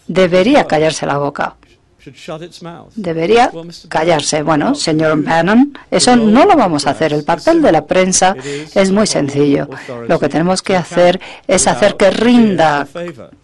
debería 0.07 0.65
callarse 0.65 1.05
la 1.05 1.17
boca. 1.17 1.55
Debería 2.95 3.51
callarse. 3.87 4.43
Bueno, 4.43 4.75
señor 4.75 5.21
Bannon, 5.23 5.77
eso 5.91 6.15
no 6.15 6.45
lo 6.45 6.55
vamos 6.55 6.87
a 6.87 6.91
hacer. 6.91 7.13
El 7.13 7.23
papel 7.23 7.61
de 7.61 7.71
la 7.71 7.85
prensa 7.85 8.35
es 8.73 8.91
muy 8.91 9.07
sencillo. 9.07 9.67
Lo 10.07 10.19
que 10.19 10.29
tenemos 10.29 10.61
que 10.61 10.75
hacer 10.75 11.19
es 11.47 11.67
hacer 11.67 11.95
que 11.95 12.11
rinda 12.11 12.87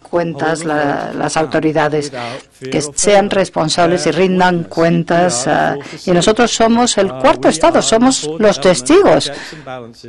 cuentas 0.08 0.64
las 0.64 1.36
autoridades, 1.36 2.12
que 2.60 2.80
sean 2.80 3.28
responsables 3.28 4.06
y 4.06 4.12
rindan 4.12 4.64
cuentas. 4.64 5.46
Ah, 5.46 5.76
y 6.04 6.10
nosotros 6.12 6.50
somos 6.50 6.96
el 6.98 7.08
cuarto 7.12 7.48
Estado, 7.48 7.82
somos 7.82 8.28
los 8.38 8.60
testigos. 8.60 9.32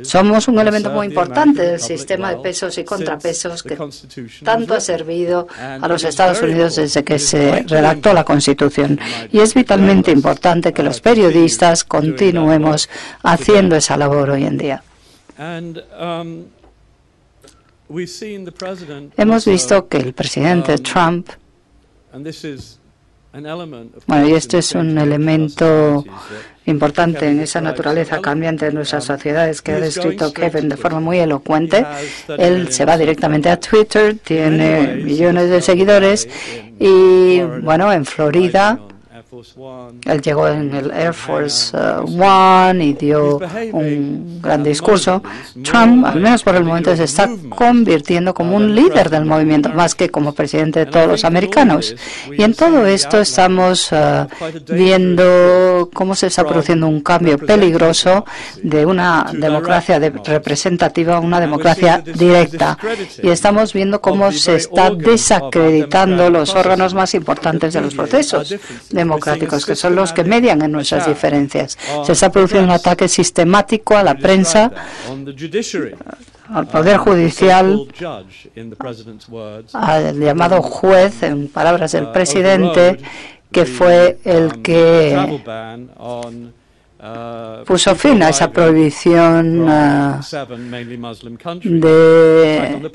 Somos 0.02 0.48
un 0.48 0.58
elemento 0.58 0.90
muy 0.90 1.06
importante 1.06 1.62
del 1.62 1.80
sistema 1.80 2.30
de 2.30 2.36
pesos 2.38 2.78
y 2.78 2.84
contrapesos 2.84 3.62
que 3.62 3.76
tanto 4.44 4.74
ha 4.74 4.80
servido 4.80 5.46
a 5.58 5.86
los 5.88 6.04
Estados 6.04 6.40
Unidos 6.42 6.76
desde 6.76 7.04
que 7.04 7.18
se 7.18 7.64
redactó 7.66 8.12
la 8.12 8.24
Constitución. 8.24 8.37
Y 9.32 9.40
es 9.40 9.54
vitalmente 9.54 10.10
importante 10.10 10.72
que 10.72 10.82
los 10.82 11.00
periodistas 11.00 11.84
continuemos 11.84 12.88
haciendo 13.22 13.76
esa 13.76 13.96
labor 13.96 14.30
hoy 14.30 14.44
en 14.44 14.58
día. 14.58 14.82
Um, 15.38 16.44
Hemos 19.16 19.44
visto 19.46 19.88
que 19.88 19.96
el 19.96 20.12
presidente 20.12 20.72
um, 20.72 20.82
Trump, 20.82 21.30
bueno, 24.06 24.28
y 24.28 24.32
este 24.32 24.58
es 24.58 24.74
un 24.74 24.96
elemento 24.96 26.04
importante 26.64 27.28
en 27.28 27.40
esa 27.40 27.60
naturaleza 27.60 28.20
cambiante 28.20 28.66
de 28.66 28.72
nuestras 28.72 29.04
sociedades 29.04 29.62
que 29.62 29.72
ha 29.72 29.80
descrito 29.80 30.32
Kevin 30.32 30.68
de 30.68 30.76
forma 30.76 31.00
muy 31.00 31.18
elocuente. 31.18 31.84
Él 32.38 32.72
se 32.72 32.84
va 32.84 32.96
directamente 32.96 33.50
a 33.50 33.60
Twitter, 33.60 34.16
tiene 34.22 34.96
millones 34.96 35.50
de 35.50 35.60
seguidores 35.62 36.28
y, 36.78 37.40
bueno, 37.62 37.92
en 37.92 38.04
Florida 38.04 38.78
él 40.06 40.22
llegó 40.22 40.48
en 40.48 40.74
el 40.74 40.90
Air 40.90 41.12
Force 41.12 41.76
uh, 41.76 42.22
One 42.22 42.82
y 42.82 42.92
dio 42.94 43.38
un 43.72 44.40
gran 44.40 44.64
discurso. 44.64 45.22
Trump, 45.62 46.06
al 46.06 46.18
menos 46.18 46.42
por 46.42 46.54
el 46.56 46.64
momento, 46.64 46.96
se 46.96 47.04
está 47.04 47.28
convirtiendo 47.54 48.32
como 48.32 48.56
un 48.56 48.74
líder 48.74 49.10
del 49.10 49.26
movimiento, 49.26 49.68
más 49.68 49.94
que 49.94 50.08
como 50.08 50.32
presidente 50.32 50.80
de 50.80 50.86
todos 50.86 51.08
los 51.08 51.24
americanos. 51.24 51.94
Y 52.36 52.42
en 52.42 52.54
todo 52.54 52.86
esto 52.86 53.20
estamos 53.20 53.92
uh, 53.92 54.26
viendo 54.72 55.90
cómo 55.92 56.14
se 56.14 56.28
está 56.28 56.44
produciendo 56.44 56.88
un 56.88 57.02
cambio 57.02 57.36
peligroso 57.36 58.24
de 58.62 58.86
una 58.86 59.30
democracia 59.34 59.98
representativa 59.98 61.16
a 61.16 61.20
una 61.20 61.38
democracia 61.38 62.02
directa. 62.02 62.78
Y 63.22 63.28
estamos 63.28 63.74
viendo 63.74 64.00
cómo 64.00 64.32
se 64.32 64.56
está 64.56 64.90
desacreditando 64.90 66.30
los 66.30 66.54
órganos 66.54 66.94
más 66.94 67.12
importantes 67.12 67.74
de 67.74 67.82
los 67.82 67.94
procesos 67.94 68.56
democráticos 68.88 69.17
que 69.20 69.76
son 69.76 69.94
los 69.94 70.12
que 70.12 70.24
median 70.24 70.62
en 70.62 70.72
nuestras 70.72 71.06
diferencias. 71.06 71.78
Se 72.04 72.12
está 72.12 72.30
produciendo 72.30 72.66
un 72.66 72.72
ataque 72.72 73.08
sistemático 73.08 73.96
a 73.96 74.02
la 74.02 74.14
prensa, 74.14 74.70
al 76.50 76.66
Poder 76.66 76.96
Judicial, 76.96 77.86
al 79.72 80.18
llamado 80.18 80.62
juez, 80.62 81.22
en 81.22 81.48
palabras 81.48 81.92
del 81.92 82.10
presidente, 82.10 82.98
que 83.52 83.64
fue 83.64 84.18
el 84.24 84.62
que 84.62 85.40
puso 87.64 87.94
fin 87.94 88.22
a 88.22 88.30
esa 88.30 88.50
prohibición 88.50 89.62
uh, 89.62 90.18
de 91.62 92.90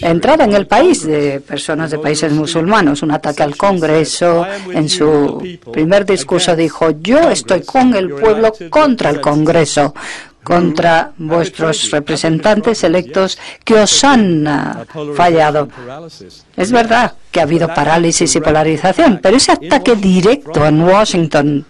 entrada 0.00 0.44
en 0.44 0.54
el 0.54 0.66
país 0.66 1.06
de 1.06 1.40
personas 1.40 1.92
de 1.92 1.98
países 1.98 2.32
musulmanes, 2.32 3.02
un 3.02 3.12
ataque 3.12 3.44
al 3.44 3.56
Congreso. 3.56 4.44
En 4.72 4.88
su 4.88 5.58
primer 5.72 6.04
discurso 6.04 6.56
dijo, 6.56 6.90
yo 7.00 7.30
estoy 7.30 7.62
con 7.62 7.94
el 7.94 8.10
pueblo 8.10 8.52
contra 8.70 9.10
el 9.10 9.20
Congreso 9.20 9.94
contra 10.42 11.12
vuestros 11.18 11.88
representantes 11.92 12.82
electos 12.82 13.38
que 13.62 13.74
os 13.74 14.02
han 14.02 14.44
uh, 14.44 15.14
fallado. 15.14 15.68
Es 16.56 16.72
verdad 16.72 17.14
que 17.30 17.38
ha 17.38 17.44
habido 17.44 17.68
parálisis 17.68 18.34
y 18.34 18.40
polarización, 18.40 19.20
pero 19.22 19.36
ese 19.36 19.52
ataque 19.52 19.94
directo 19.94 20.66
en 20.66 20.82
Washington 20.82 21.64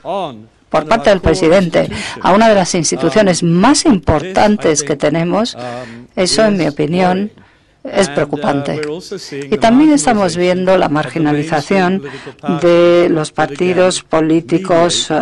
por 0.73 0.88
parte 0.88 1.11
del 1.11 1.21
presidente 1.21 1.88
a 2.23 2.33
una 2.33 2.49
de 2.49 2.55
las 2.55 2.75
instituciones 2.75 3.43
más 3.43 3.85
importantes 3.85 4.83
que 4.83 4.97
tenemos, 4.97 5.57
eso, 6.17 6.45
en 6.47 6.57
mi 6.57 6.67
opinión, 6.67 7.31
es 7.85 8.09
preocupante. 8.09 8.81
Y 9.50 9.59
también 9.59 9.93
estamos 9.93 10.37
viendo 10.37 10.79
la 10.79 10.88
marginalización 10.88 12.02
de 12.62 13.09
los 13.11 13.33
partidos 13.33 14.02
políticos 14.02 15.09
eh, 15.11 15.17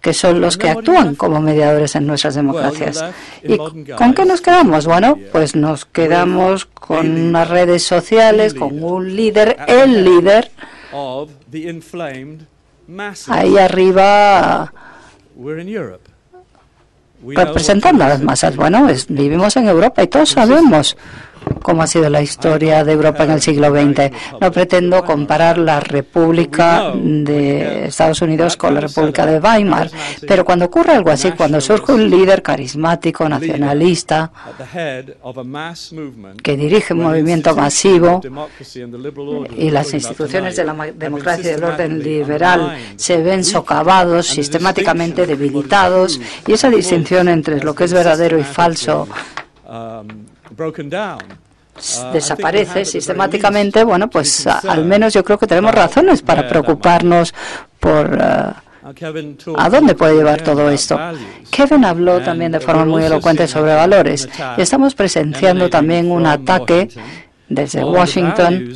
que 0.00 0.14
son 0.14 0.40
los 0.40 0.56
que 0.56 0.70
actúan 0.70 1.16
como 1.16 1.40
mediadores 1.40 1.96
en 1.96 2.06
nuestras 2.06 2.36
democracias. 2.36 3.04
¿Y 3.42 3.56
con 3.56 4.14
qué 4.14 4.24
nos 4.24 4.40
quedamos? 4.40 4.86
Bueno, 4.86 5.18
pues 5.32 5.56
nos 5.56 5.84
quedamos 5.84 6.66
con 6.66 7.10
unas 7.10 7.48
redes 7.48 7.82
sociales, 7.82 8.54
con 8.54 8.84
un 8.84 9.16
líder, 9.16 9.56
el 9.66 10.04
líder 10.04 10.52
ahí 13.28 13.58
arriba 13.58 14.72
representando 17.24 18.04
a 18.04 18.08
las 18.08 18.22
masas. 18.22 18.56
Bueno, 18.56 18.88
vivimos 19.08 19.56
en 19.56 19.68
Europa 19.68 20.02
y 20.02 20.08
todos 20.08 20.30
sabemos 20.30 20.96
cómo 21.62 21.82
ha 21.82 21.86
sido 21.86 22.08
la 22.08 22.22
historia 22.22 22.84
de 22.84 22.92
Europa 22.92 23.24
en 23.24 23.32
el 23.32 23.42
siglo 23.42 23.70
XX. 23.70 24.12
No 24.40 24.52
pretendo 24.52 25.04
comparar 25.04 25.58
la 25.58 25.80
República 25.80 26.92
de 26.94 27.86
Estados 27.86 28.22
Unidos 28.22 28.56
con 28.56 28.74
la 28.74 28.80
República 28.80 29.26
de 29.26 29.38
Weimar, 29.38 29.90
pero 30.26 30.44
cuando 30.44 30.66
ocurre 30.66 30.94
algo 30.94 31.10
así, 31.10 31.32
cuando 31.32 31.60
surge 31.60 31.92
un 31.92 32.08
líder 32.08 32.42
carismático, 32.42 33.28
nacionalista, 33.28 34.30
que 36.42 36.56
dirige 36.56 36.94
un 36.94 37.02
movimiento 37.02 37.54
masivo 37.56 38.20
y 39.56 39.70
las 39.70 39.92
instituciones 39.92 40.56
de 40.56 40.64
la 40.64 40.74
democracia 40.94 41.50
y 41.50 41.54
del 41.54 41.64
orden 41.64 42.02
liberal 42.02 42.78
se 42.96 43.22
ven 43.22 43.44
socavados, 43.44 44.26
sistemáticamente 44.26 45.26
debilitados, 45.26 46.20
y 46.46 46.52
esa 46.52 46.70
distinción 46.70 47.28
entre 47.28 47.60
lo 47.60 47.74
que 47.74 47.84
es 47.84 47.92
verdadero 47.92 48.38
y 48.38 48.44
falso 48.44 49.08
desaparece 52.12 52.84
sistemáticamente, 52.84 53.84
bueno, 53.84 54.08
pues 54.08 54.46
al 54.46 54.84
menos 54.84 55.12
yo 55.12 55.22
creo 55.22 55.38
que 55.38 55.46
tenemos 55.46 55.74
razones 55.74 56.22
para 56.22 56.48
preocuparnos 56.48 57.34
por 57.78 58.14
uh, 58.14 58.66
¿A 59.56 59.68
dónde 59.68 59.96
puede 59.96 60.14
llevar 60.14 60.42
todo 60.42 60.70
esto? 60.70 60.98
Kevin 61.50 61.84
habló 61.84 62.20
también 62.20 62.52
de 62.52 62.60
forma 62.60 62.84
muy 62.84 63.02
elocuente 63.02 63.48
sobre 63.48 63.74
valores. 63.74 64.28
Y 64.56 64.60
estamos 64.60 64.94
presenciando 64.94 65.68
también 65.68 66.08
un 66.08 66.24
ataque 66.24 66.88
desde 67.48 67.82
Washington, 67.82 68.72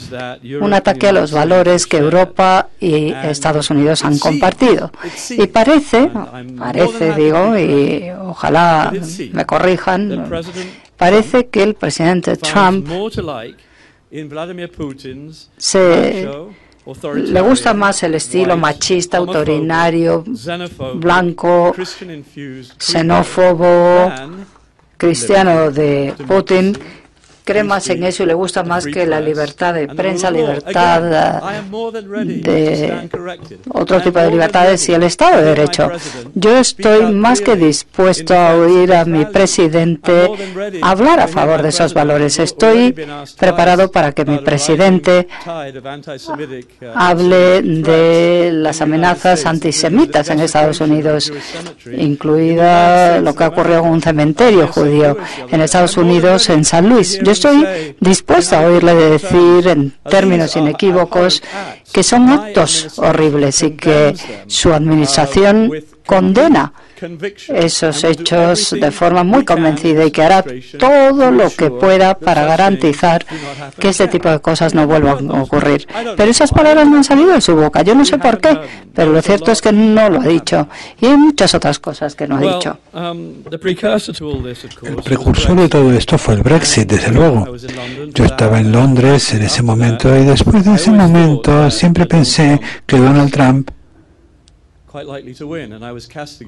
un 0.60 0.72
ataque 0.74 1.08
a 1.08 1.12
los 1.12 1.30
valores 1.30 1.86
que 1.86 1.98
Europa 1.98 2.68
y 2.80 3.12
Estados 3.12 3.70
Unidos 3.70 4.04
han 4.04 4.18
compartido. 4.18 4.90
Y 5.30 5.46
parece, 5.46 6.10
parece, 6.58 7.14
digo, 7.14 7.56
y 7.56 8.10
ojalá 8.10 8.92
me 9.32 9.46
corrijan, 9.46 10.28
parece 11.00 11.48
que 11.48 11.62
el 11.62 11.74
presidente 11.74 12.36
Trump 12.36 12.86
se 15.56 16.28
le 17.14 17.40
gusta 17.40 17.74
más 17.74 18.02
el 18.02 18.14
estilo 18.16 18.56
machista, 18.58 19.16
autoritario, 19.16 20.24
blanco, 20.94 21.74
xenófobo, 22.78 24.12
cristiano 24.98 25.70
de 25.70 26.14
Putin 26.28 26.76
cree 27.50 27.64
más 27.64 27.90
en 27.90 28.04
eso 28.04 28.22
y 28.22 28.26
le 28.26 28.34
gusta 28.34 28.62
más 28.62 28.86
que 28.86 29.04
la 29.06 29.20
libertad 29.20 29.74
de 29.74 29.88
prensa, 29.88 30.30
libertad 30.30 31.02
de 31.02 33.08
otro 33.70 34.00
tipo 34.00 34.20
de 34.20 34.30
libertades 34.30 34.88
y 34.88 34.94
el 34.94 35.02
Estado 35.02 35.38
de 35.38 35.44
Derecho. 35.46 35.90
Yo 36.34 36.58
estoy 36.58 37.12
más 37.12 37.40
que 37.40 37.56
dispuesto 37.56 38.34
a 38.34 38.54
oír 38.54 38.94
a 38.94 39.04
mi 39.04 39.24
presidente 39.24 40.30
hablar 40.80 41.18
a 41.18 41.26
favor 41.26 41.62
de 41.62 41.70
esos 41.70 41.92
valores. 41.92 42.38
Estoy 42.38 42.94
preparado 43.36 43.90
para 43.90 44.12
que 44.12 44.24
mi 44.24 44.38
presidente 44.38 45.26
hable 46.94 47.62
de 47.62 48.50
las 48.52 48.80
amenazas 48.80 49.44
antisemitas 49.44 50.30
en 50.30 50.38
Estados 50.38 50.80
Unidos, 50.80 51.32
incluida 51.98 53.20
lo 53.20 53.34
que 53.34 53.42
ha 53.42 53.48
ocurrido 53.48 53.80
en 53.80 53.90
un 53.90 54.02
cementerio 54.02 54.68
judío 54.68 55.16
en 55.50 55.60
Estados 55.60 55.96
Unidos, 55.96 56.48
en 56.48 56.64
San 56.64 56.88
Luis 56.88 57.18
estoy 57.40 57.96
dispuesta 58.00 58.60
a 58.60 58.66
oírle 58.66 58.94
decir 58.94 59.66
en 59.66 59.94
términos 60.10 60.56
inequívocos 60.56 61.42
que 61.90 62.02
son 62.02 62.28
actos 62.28 62.98
horribles 62.98 63.62
y 63.62 63.70
que 63.70 64.14
su 64.46 64.74
administración 64.74 65.72
condena 66.04 66.74
esos 67.48 68.04
hechos 68.04 68.70
de 68.78 68.90
forma 68.90 69.24
muy 69.24 69.44
convencida 69.44 70.04
y 70.04 70.10
que 70.10 70.22
hará 70.22 70.44
todo 70.78 71.30
lo 71.30 71.50
que 71.50 71.70
pueda 71.70 72.18
para 72.18 72.44
garantizar 72.44 73.24
que 73.78 73.88
este 73.88 74.08
tipo 74.08 74.28
de 74.30 74.40
cosas 74.40 74.74
no 74.74 74.86
vuelvan 74.86 75.30
a 75.30 75.42
ocurrir. 75.42 75.86
Pero 76.16 76.30
esas 76.30 76.50
palabras 76.50 76.86
no 76.86 76.96
han 76.96 77.04
salido 77.04 77.32
de 77.32 77.40
su 77.40 77.54
boca. 77.56 77.82
Yo 77.82 77.94
no 77.94 78.04
sé 78.04 78.18
por 78.18 78.40
qué, 78.40 78.58
pero 78.94 79.12
lo 79.12 79.22
cierto 79.22 79.52
es 79.52 79.60
que 79.60 79.72
no 79.72 80.08
lo 80.10 80.20
ha 80.20 80.26
dicho. 80.26 80.68
Y 81.00 81.06
hay 81.06 81.16
muchas 81.16 81.54
otras 81.54 81.78
cosas 81.78 82.14
que 82.14 82.26
no 82.26 82.36
ha 82.36 82.40
dicho. 82.40 82.78
El 84.82 85.02
precursor 85.04 85.56
de 85.56 85.68
todo 85.68 85.92
esto 85.92 86.18
fue 86.18 86.34
el 86.34 86.42
Brexit, 86.42 86.90
desde 86.90 87.10
luego. 87.12 87.56
Yo 88.14 88.24
estaba 88.24 88.60
en 88.60 88.72
Londres 88.72 89.32
en 89.32 89.42
ese 89.42 89.62
momento 89.62 90.16
y 90.16 90.24
después 90.24 90.64
de 90.64 90.74
ese 90.74 90.90
momento 90.90 91.70
siempre 91.70 92.06
pensé 92.06 92.60
que 92.86 92.98
Donald 92.98 93.30
Trump 93.32 93.70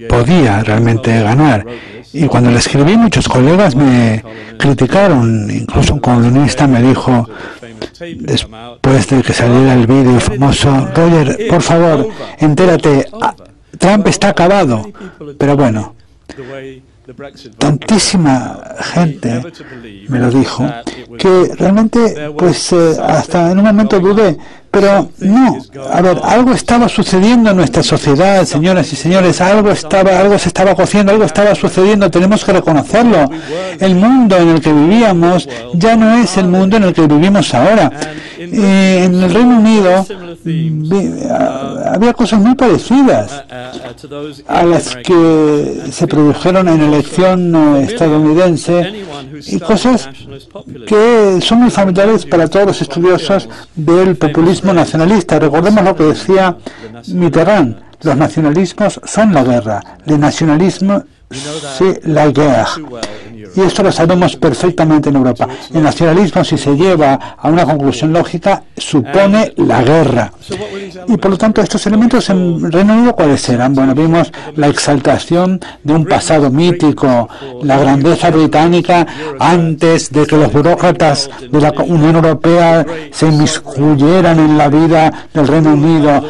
podía 0.09 0.63
realmente 0.65 1.23
ganar. 1.23 1.67
Y 2.13 2.27
cuando 2.27 2.51
le 2.51 2.59
escribí, 2.59 2.97
muchos 2.97 3.29
colegas 3.29 3.77
me 3.77 4.23
criticaron. 4.59 5.49
Incluso 5.51 5.95
un 5.95 6.01
columnista 6.01 6.67
me 6.67 6.83
dijo, 6.83 7.29
después 8.19 9.09
de 9.09 9.23
que 9.23 9.33
saliera 9.33 9.75
el 9.75 9.87
vídeo 9.87 10.19
famoso, 10.21 10.89
Roger, 10.95 11.47
por 11.49 11.63
favor, 11.63 12.09
entérate, 12.39 13.09
ah, 13.21 13.35
Trump 13.79 14.07
está 14.09 14.31
acabado. 14.31 14.91
Pero 15.39 15.57
bueno, 15.57 15.95
tantísima 17.59 18.61
gente 18.79 19.43
me 20.09 20.19
lo 20.21 20.31
dijo 20.31 20.65
que 21.19 21.53
realmente 21.59 22.31
pues 22.39 22.73
eh, 22.73 22.97
hasta 23.03 23.51
en 23.51 23.59
un 23.59 23.65
momento 23.65 23.99
dudé 23.99 24.39
pero 24.73 25.11
no, 25.19 25.59
a 25.91 26.01
ver, 26.01 26.19
algo 26.25 26.53
estaba 26.53 26.89
sucediendo 26.89 27.51
en 27.51 27.59
nuestra 27.59 27.83
sociedad, 27.83 28.43
señoras 28.47 28.91
y 28.91 28.97
señores, 28.97 29.39
algo 29.43 29.71
estaba, 29.71 30.19
algo 30.19 30.39
se 30.39 30.49
estaba 30.49 30.75
cociendo, 30.75 31.13
algo 31.13 31.25
estaba 31.25 31.55
sucediendo, 31.55 32.11
tenemos 32.11 32.43
que 32.43 32.55
reconocerlo. 32.55 33.29
El 33.79 33.95
mundo 33.97 34.39
en 34.39 34.49
el 34.49 34.63
que 34.63 34.73
vivíamos 34.73 35.47
ya 35.75 35.95
no 35.95 36.17
es 36.17 36.39
el 36.39 36.49
mundo 36.49 36.79
en 36.79 36.85
el 36.85 36.95
que 36.95 37.07
vivimos 37.07 37.53
ahora. 37.53 37.93
Eh, 38.53 39.05
en 39.05 39.15
el 39.15 39.33
Reino 39.33 39.59
Unido 39.59 40.07
había 41.87 42.13
cosas 42.13 42.39
muy 42.39 42.55
parecidas 42.55 43.45
a 44.47 44.63
las 44.65 44.97
que 44.97 45.83
se 45.91 46.07
produjeron 46.07 46.69
en 46.69 46.79
la 46.79 46.87
elección 46.97 47.77
estadounidense 47.77 49.05
y 49.47 49.59
cosas 49.59 50.11
que 50.87 51.39
son 51.41 51.61
muy 51.61 51.71
familiares 51.71 52.27
para 52.27 52.47
todos 52.49 52.67
los 52.67 52.83
estudiosos 52.83 53.49
del 53.75 54.17
populismo 54.17 54.73
nacionalista. 54.75 55.39
Recordemos 55.39 55.83
lo 55.85 55.97
que 55.97 56.05
decía 56.05 56.57
Mitterrand. 57.09 57.77
Los 58.03 58.17
nacionalismos 58.17 59.01
son 59.05 59.33
la 59.33 59.45
guerra. 59.45 59.81
El 60.07 60.19
nacionalismo 60.19 61.05
c'est 61.33 62.01
la 62.05 62.31
guerra. 62.31 62.67
Y 63.55 63.61
esto 63.61 63.83
lo 63.83 63.93
sabemos 63.93 64.37
perfectamente 64.37 65.11
en 65.11 65.17
Europa. 65.17 65.47
El 65.73 65.83
nacionalismo, 65.83 66.43
si 66.45 66.57
se 66.57 66.75
lleva 66.75 67.37
a 67.37 67.49
una 67.49 67.65
conclusión 67.65 68.13
lógica, 68.13 68.63
supone 68.77 69.53
la 69.57 69.83
guerra. 69.83 70.33
Y 71.09 71.17
por 71.17 71.33
lo 71.33 71.39
tanto, 71.39 71.61
estos 71.61 71.87
elementos 71.87 72.29
en 72.31 72.71
Reino 72.71 72.95
Unido, 72.95 73.15
¿cuáles 73.15 73.47
eran? 73.49 73.75
Bueno, 73.75 73.95
vimos 73.95 74.33
la 74.57 74.69
exaltación 74.69 75.61
de 75.83 75.93
un 75.93 76.07
pasado 76.07 76.51
mítico, 76.51 77.29
la 77.63 77.79
grandeza 77.79 78.31
británica 78.31 79.07
antes 79.39 80.11
de 80.11 80.27
que 80.27 80.37
los 80.37 80.53
burócratas 80.53 81.31
de 81.51 81.61
la 81.61 81.73
Unión 81.73 82.17
Europea 82.17 82.87
se 83.11 83.27
inmiscuyeran 83.27 84.39
en 84.39 84.57
la 84.59 84.69
vida 84.69 85.29
del 85.35 85.49
Reino 85.49 85.75
Unido, 85.75 86.25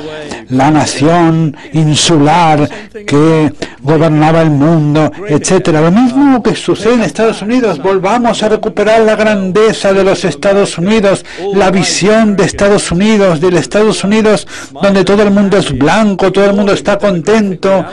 la 0.49 0.71
nación 0.71 1.57
insular 1.73 2.69
que 3.07 3.53
gobernaba 3.83 4.43
el 4.43 4.51
mundo, 4.51 5.11
etcétera. 5.29 5.81
Lo 5.81 5.91
mismo 5.91 6.43
que 6.43 6.55
sucede 6.55 6.95
en 6.95 7.03
Estados 7.03 7.43
Unidos. 7.43 7.83
Volvamos 7.83 8.43
a 8.43 8.49
recuperar 8.49 9.01
la 9.01 9.17
grandeza 9.17 9.93
de 9.93 10.05
los 10.05 10.25
Estados 10.25 10.79
Unidos, 10.79 11.25
la 11.55 11.71
visión 11.71 12.37
de 12.37 12.45
Estados 12.45 12.91
Unidos, 12.93 13.41
del 13.41 13.57
Estados 13.57 14.05
Unidos 14.05 14.47
donde 14.81 15.05
todo 15.05 15.23
el 15.23 15.31
mundo 15.31 15.57
es 15.57 15.77
blanco, 15.77 16.33
todo 16.33 16.45
el 16.45 16.55
mundo 16.55 16.73
está 16.73 16.99
contento, 16.99 17.85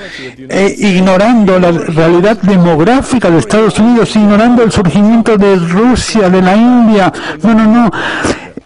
e 0.48 0.76
ignorando 0.78 1.60
la 1.60 1.72
realidad 1.72 2.38
demográfica 2.42 3.30
de 3.30 3.40
Estados 3.40 3.80
Unidos, 3.80 4.16
ignorando 4.16 4.64
el 4.64 4.72
surgimiento 4.72 5.38
de 5.38 5.56
Rusia, 5.56 6.30
de 6.30 6.42
la 6.42 6.56
India. 6.56 7.12
No, 7.42 7.54
no, 7.54 7.66
no 7.66 7.92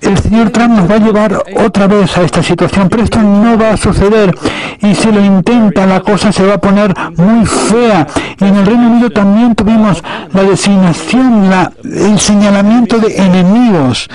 el 0.03 0.17
señor 0.17 0.49
Trump 0.49 0.77
nos 0.77 0.89
va 0.89 0.95
a 0.95 0.99
llevar 0.99 1.43
otra 1.57 1.87
vez 1.87 2.17
a 2.17 2.23
esta 2.23 2.43
situación, 2.43 2.89
pero 2.89 3.03
esto 3.03 3.19
no 3.19 3.57
va 3.57 3.71
a 3.71 3.77
suceder. 3.77 4.35
Y 4.81 4.95
si 4.95 5.11
lo 5.11 5.23
intenta, 5.23 5.85
la 5.85 6.01
cosa 6.01 6.31
se 6.31 6.45
va 6.45 6.55
a 6.55 6.57
poner 6.57 6.93
muy 7.15 7.45
fea. 7.45 8.07
En 8.39 8.55
el 8.55 8.65
Reino 8.65 8.89
Unido 8.89 9.09
también 9.09 9.55
tuvimos 9.55 10.03
la 10.33 10.43
designación, 10.43 11.49
la, 11.49 11.71
el 11.83 12.19
señalamiento 12.19 12.99
de 12.99 13.15
enemigos 13.15 14.09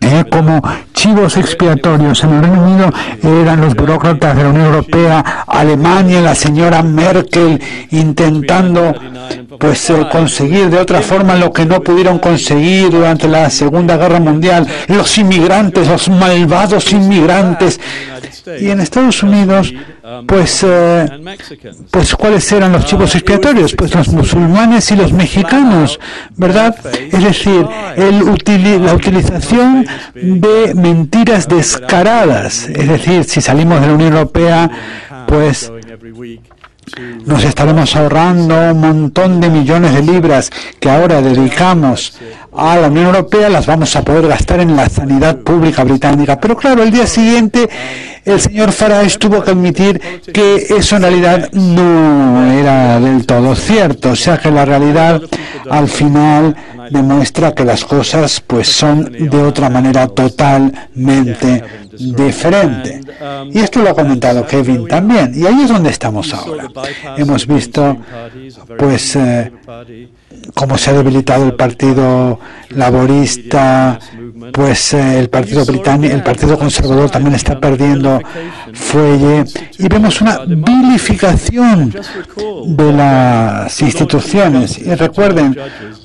eh, 0.00 0.24
como 0.30 0.62
chivos 0.92 1.36
expiatorios. 1.36 2.22
En 2.24 2.34
el 2.34 2.42
Reino 2.42 2.62
Unido 2.62 2.90
eran 3.22 3.60
los 3.60 3.74
burócratas 3.74 4.36
de 4.36 4.42
la 4.42 4.50
Unión 4.50 4.66
Europea, 4.66 5.44
Alemania, 5.46 6.20
la 6.20 6.34
señora 6.34 6.82
Merkel, 6.82 7.60
intentando 7.90 8.94
pues 9.58 9.90
eh, 9.90 10.06
conseguir 10.10 10.70
de 10.70 10.78
otra 10.78 11.00
forma 11.00 11.34
lo 11.34 11.52
que 11.52 11.64
no 11.64 11.80
pudieron 11.82 12.18
conseguir 12.18 12.90
durante 12.90 13.28
la 13.28 13.48
Segunda 13.50 13.96
Guerra 13.96 14.20
Mundial, 14.20 14.45
los 14.88 15.18
inmigrantes, 15.18 15.88
los 15.88 16.08
malvados 16.08 16.92
inmigrantes. 16.92 17.80
Y 18.60 18.70
en 18.70 18.80
Estados 18.80 19.22
Unidos, 19.22 19.72
pues, 20.26 20.64
eh, 20.66 21.06
pues 21.90 22.14
¿cuáles 22.14 22.50
eran 22.52 22.72
los 22.72 22.84
chivos 22.84 23.14
expiatorios? 23.14 23.74
Pues 23.74 23.94
los 23.94 24.08
musulmanes 24.08 24.90
y 24.92 24.96
los 24.96 25.12
mexicanos, 25.12 25.98
¿verdad? 26.36 26.76
Es 27.12 27.22
decir, 27.22 27.66
la 27.96 28.94
utilización 28.94 29.86
de 30.14 30.74
mentiras 30.74 31.48
descaradas. 31.48 32.68
Es 32.68 32.88
decir, 32.88 33.24
si 33.24 33.40
salimos 33.40 33.80
de 33.80 33.86
la 33.88 33.92
Unión 33.94 34.12
Europea, 34.12 34.70
pues 35.26 35.72
nos 37.24 37.44
estaremos 37.44 37.94
ahorrando 37.96 38.54
un 38.72 38.80
montón 38.80 39.40
de 39.40 39.50
millones 39.50 39.92
de 39.92 40.02
libras 40.02 40.50
que 40.78 40.88
ahora 40.88 41.20
dedicamos 41.20 42.18
a 42.56 42.76
la 42.76 42.88
Unión 42.88 43.06
Europea, 43.06 43.48
las 43.48 43.66
vamos 43.66 43.94
a 43.96 44.02
poder 44.02 44.28
gastar 44.28 44.60
en 44.60 44.76
la 44.76 44.88
sanidad 44.88 45.38
pública 45.38 45.84
británica. 45.84 46.40
Pero 46.40 46.56
claro, 46.56 46.82
el 46.82 46.90
día 46.90 47.06
siguiente 47.06 47.68
el 48.26 48.40
señor 48.40 48.72
Farage 48.72 49.18
tuvo 49.18 49.42
que 49.42 49.52
admitir 49.52 50.00
que 50.32 50.66
eso 50.68 50.96
en 50.96 51.02
realidad 51.02 51.50
no 51.52 52.52
era 52.52 53.00
del 53.00 53.24
todo 53.24 53.54
cierto, 53.54 54.10
o 54.10 54.16
sea 54.16 54.36
que 54.36 54.50
la 54.50 54.64
realidad 54.64 55.22
al 55.70 55.88
final 55.88 56.56
demuestra 56.90 57.54
que 57.54 57.64
las 57.64 57.84
cosas 57.84 58.40
pues 58.40 58.68
son 58.68 59.10
de 59.12 59.42
otra 59.42 59.70
manera 59.70 60.08
totalmente 60.08 61.62
diferente. 61.98 63.00
Y 63.52 63.58
esto 63.58 63.80
lo 63.80 63.90
ha 63.90 63.94
comentado 63.94 64.46
Kevin 64.46 64.86
también. 64.86 65.32
Y 65.34 65.46
ahí 65.46 65.62
es 65.62 65.68
donde 65.68 65.90
estamos 65.90 66.32
ahora. 66.34 66.68
Hemos 67.16 67.46
visto 67.46 67.96
pues 68.78 69.16
eh, 69.16 69.52
cómo 70.54 70.76
se 70.76 70.90
ha 70.90 70.92
debilitado 70.94 71.46
el 71.46 71.54
Partido 71.54 72.38
Laborista, 72.70 73.98
pues 74.52 74.94
eh, 74.94 75.18
el 75.18 75.28
Partido 75.28 75.64
Británico, 75.64 76.14
el 76.14 76.22
Partido 76.22 76.58
Conservador 76.58 77.10
también 77.10 77.34
está 77.34 77.58
perdiendo 77.58 78.20
fuelle 78.72 79.44
y 79.78 79.88
vemos 79.88 80.20
una 80.20 80.40
vilificación 80.44 81.94
de 82.66 82.92
las 82.92 83.80
instituciones. 83.80 84.78
Y 84.78 84.94
recuerden, 84.94 85.56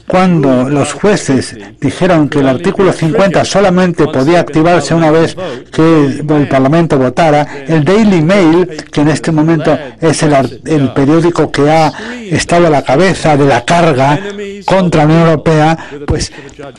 cuando 0.08 0.70
los 0.70 0.94
jueces 0.94 1.56
dijeron 1.80 2.30
que 2.30 2.40
el 2.40 2.48
artículo 2.48 2.94
50 2.94 3.46
solamente 3.46 4.06
podía 4.08 4.40
activarse 4.40 4.94
una 4.94 5.12
vez 5.12 5.36
que 5.72 6.06
el 6.06 6.48
Parlamento 6.48 6.98
votara, 6.98 7.48
el 7.68 7.84
Daily 7.84 8.22
Mail, 8.22 8.68
que 8.92 9.02
en 9.02 9.10
este 9.10 9.32
momento 9.32 9.78
es 10.00 10.24
el, 10.24 10.62
el 10.66 10.94
periódico 10.94 11.52
que 11.52 11.70
ha 11.70 11.92
estado 12.30 12.68
a 12.68 12.70
la 12.70 12.84
cabeza 12.84 13.38
de 13.38 13.46
la 13.46 13.64
carga 13.66 14.20
contra 14.66 15.06
la 15.06 15.06
Unión 15.06 15.28
Europea, 15.28 15.78
pues 16.06 16.32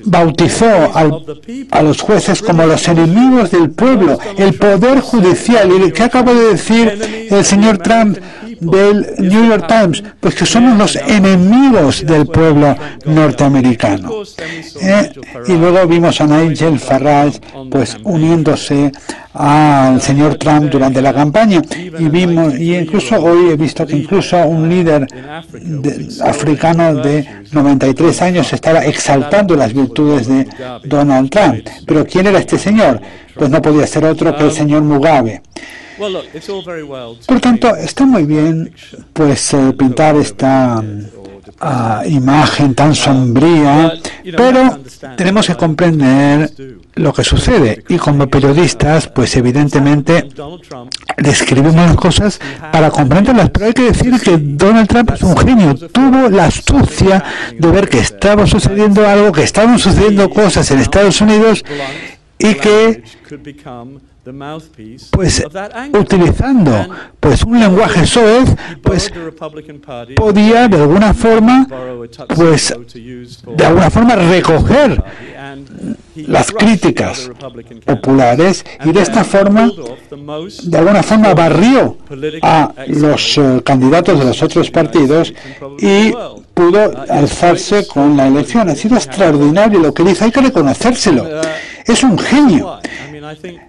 bautizó 0.04 0.92
a 0.94 1.82
los 1.82 2.00
jueces 2.00 2.42
como 2.42 2.66
los 2.66 2.86
enemigos 2.88 3.50
del 3.50 3.70
pueblo, 3.70 4.18
el 4.36 4.54
poder 4.54 5.00
judicial. 5.00 5.70
Y 5.72 5.92
que 5.92 6.02
acaba 6.02 6.32
de 6.32 6.50
decir 6.50 7.28
el 7.30 7.44
señor 7.44 7.78
Trump 7.78 8.18
del 8.60 9.14
New 9.18 9.48
York 9.48 9.66
Times, 9.66 10.02
pues 10.20 10.34
que 10.34 10.46
somos 10.46 10.78
los 10.78 10.96
enemigos 10.96 12.04
del 12.06 12.26
pueblo 12.26 12.76
norteamericano. 13.14 14.22
Eh, 14.80 15.12
y 15.46 15.52
luego 15.52 15.86
vimos 15.86 16.20
a 16.20 16.26
Nigel 16.26 16.78
Farage 16.78 17.40
pues 17.70 17.96
uniéndose 18.04 18.92
al 19.34 20.00
señor 20.00 20.36
Trump 20.36 20.70
durante 20.70 21.00
la 21.00 21.14
campaña 21.14 21.62
y 21.98 22.08
vimos 22.08 22.58
y 22.58 22.76
incluso 22.76 23.16
hoy 23.16 23.50
he 23.50 23.56
visto 23.56 23.86
que 23.86 23.96
incluso 23.96 24.36
un 24.46 24.68
líder 24.68 25.06
africano 26.22 26.94
de 26.96 27.26
93 27.50 28.22
años 28.22 28.52
estaba 28.52 28.84
exaltando 28.84 29.56
las 29.56 29.72
virtudes 29.72 30.26
de 30.26 30.46
Donald 30.84 31.30
Trump. 31.30 31.66
Pero 31.86 32.06
¿quién 32.06 32.26
era 32.26 32.38
este 32.38 32.58
señor? 32.58 33.00
Pues 33.34 33.50
no 33.50 33.62
podía 33.62 33.86
ser 33.86 34.04
otro 34.04 34.36
que 34.36 34.44
el 34.44 34.52
señor 34.52 34.82
Mugabe. 34.82 35.42
Por 37.26 37.40
tanto, 37.40 37.76
está 37.76 38.04
muy 38.04 38.24
bien 38.24 38.72
pues 39.12 39.54
eh, 39.54 39.72
pintar 39.78 40.16
esta 40.16 40.82
uh, 41.62 42.08
imagen 42.08 42.74
tan 42.74 42.94
sombría, 42.94 43.94
pero 44.36 44.80
tenemos 45.16 45.46
que 45.46 45.54
comprender 45.54 46.50
lo 46.94 47.12
que 47.12 47.24
sucede. 47.24 47.84
Y 47.88 47.96
como 47.96 48.26
periodistas, 48.28 49.08
pues 49.08 49.34
evidentemente 49.36 50.28
describimos 51.18 51.74
las 51.74 51.96
cosas 51.96 52.40
para 52.72 52.90
comprenderlas, 52.90 53.50
pero 53.50 53.66
hay 53.66 53.72
que 53.72 53.84
decir 53.84 54.20
que 54.20 54.36
Donald 54.38 54.88
Trump 54.88 55.10
es 55.12 55.22
un 55.22 55.36
genio, 55.36 55.74
tuvo 55.74 56.28
la 56.28 56.46
astucia 56.46 57.24
de 57.58 57.68
ver 57.68 57.88
que 57.88 58.00
estaba 58.00 58.46
sucediendo 58.46 59.06
algo, 59.06 59.32
que 59.32 59.42
estaban 59.42 59.78
sucediendo 59.78 60.28
cosas 60.30 60.70
en 60.70 60.80
Estados 60.80 61.20
Unidos 61.20 61.64
y 62.38 62.54
que 62.54 63.02
pues 65.10 65.44
utilizando 65.98 66.86
pues 67.18 67.42
un 67.42 67.58
lenguaje 67.58 68.06
soez 68.06 68.54
pues 68.80 69.12
podía 70.14 70.68
de 70.68 70.76
alguna 70.76 71.12
forma 71.12 71.66
pues 72.28 72.72
de 73.56 73.64
alguna 73.64 73.90
forma 73.90 74.14
recoger 74.14 75.02
las 76.14 76.52
críticas 76.52 77.30
populares 77.84 78.64
y 78.84 78.92
de 78.92 79.02
esta 79.02 79.24
forma 79.24 79.70
de 80.62 80.78
alguna 80.78 81.02
forma 81.02 81.34
barrió 81.34 81.98
a 82.42 82.74
los 82.86 83.38
eh, 83.38 83.60
candidatos 83.64 84.18
de 84.18 84.24
los 84.26 84.42
otros 84.42 84.70
partidos 84.70 85.32
y 85.80 86.12
pudo 86.54 86.92
alzarse 87.08 87.86
con 87.86 88.16
la 88.16 88.26
elección. 88.28 88.68
Ha 88.68 88.76
sido 88.76 88.96
extraordinario 88.96 89.80
lo 89.80 89.94
que 89.94 90.04
dice, 90.04 90.24
hay 90.24 90.30
que 90.30 90.40
reconocérselo. 90.40 91.26
Es 91.86 92.02
un 92.02 92.18
genio. 92.18 92.78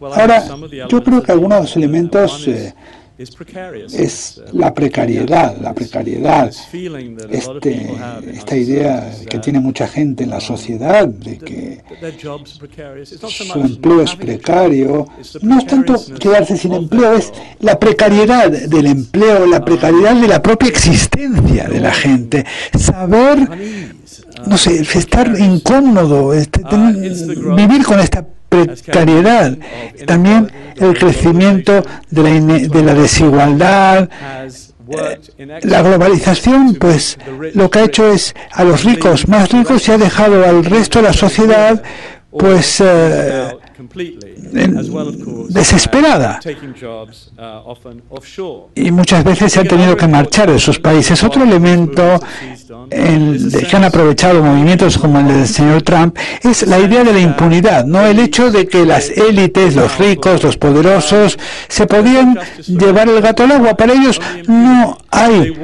Ahora, 0.02 0.44
yo 0.90 1.04
creo 1.04 1.24
que 1.24 1.32
algunos 1.32 1.58
de 1.58 1.64
los 1.64 1.76
elementos 1.78 2.48
eh, 2.48 2.74
es 3.18 4.42
la 4.54 4.74
precariedad, 4.74 5.56
la 5.62 5.74
precariedad, 5.74 6.52
este, 7.30 7.94
esta 8.34 8.56
idea 8.56 9.12
que 9.30 9.38
tiene 9.38 9.60
mucha 9.60 9.88
gente 9.88 10.24
en 10.24 10.32
la 10.32 10.40
sociedad 10.40 11.08
de 11.08 11.38
que 11.38 11.84
su 13.30 13.60
empleo 13.60 14.02
es 14.02 14.16
precario. 14.16 15.08
No 15.42 15.60
es 15.60 15.68
tanto 15.68 15.96
quedarse 16.20 16.58
sin 16.58 16.74
empleo, 16.74 17.14
es 17.14 17.32
la 17.60 17.80
precariedad 17.80 18.50
del 18.50 18.88
empleo, 18.88 19.46
la 19.46 19.64
precariedad 19.64 20.20
de 20.20 20.28
la 20.28 20.42
propia 20.42 20.70
existencia 20.70 21.68
de 21.68 21.80
la 21.80 21.94
gente. 21.94 22.46
Saber, 22.78 23.48
no 24.48 24.58
sé, 24.58 24.82
estar 24.82 25.40
incómodo, 25.40 26.34
este, 26.34 26.62
vivir 27.56 27.84
con 27.84 28.00
esta 28.00 28.26
precariedad, 28.54 29.58
también 30.06 30.52
el 30.76 30.98
crecimiento 30.98 31.84
de 32.10 32.24
la, 32.24 32.30
de 32.30 32.84
la 32.84 32.94
desigualdad, 32.94 34.10
eh, 34.90 35.20
la 35.64 35.82
globalización, 35.82 36.76
pues 36.76 37.18
lo 37.54 37.70
que 37.70 37.80
ha 37.80 37.84
hecho 37.86 38.12
es 38.12 38.36
a 38.52 38.64
los 38.64 38.84
ricos 38.84 39.28
más 39.28 39.52
ricos 39.52 39.88
y 39.88 39.92
ha 39.92 39.98
dejado 39.98 40.46
al 40.46 40.66
resto 40.66 41.00
de 41.00 41.08
la 41.08 41.14
sociedad, 41.14 41.82
pues 42.32 42.82
eh, 42.82 43.56
desesperada. 45.50 46.40
Y 48.76 48.92
muchas 48.92 49.24
veces 49.24 49.54
se 49.54 49.60
han 49.60 49.68
tenido 49.68 49.96
que 49.96 50.08
marchar 50.08 50.52
de 50.52 50.60
sus 50.60 50.80
países. 50.80 51.24
Otro 51.24 51.44
elemento 51.44 52.20
en, 52.90 53.52
que 53.52 53.76
han 53.76 53.84
aprovechado 53.84 54.44
movimientos 54.44 54.98
como 54.98 55.20
el 55.20 55.28
del 55.28 55.48
señor 55.48 55.82
Trump 55.82 56.18
es 56.42 56.68
la 56.68 56.80
idea 56.80 57.04
de 57.04 57.14
la 57.14 57.20
impunidad, 57.20 57.86
no 57.86 58.06
el 58.06 58.20
hecho 58.20 58.52
de 58.52 58.68
que 58.68 58.86
las 58.86 59.10
élites, 59.10 59.76
los 59.76 59.98
ricos, 59.98 60.44
los 60.44 60.58
poderosos, 60.58 61.38
se 61.68 61.88
podían 61.88 62.38
llevar 62.68 63.10
el 63.10 63.22
gato 63.22 63.44
al 63.44 63.52
agua. 63.52 63.76
Para 63.76 63.94
ellos 63.94 64.20
no 64.48 64.98
hay 65.12 65.56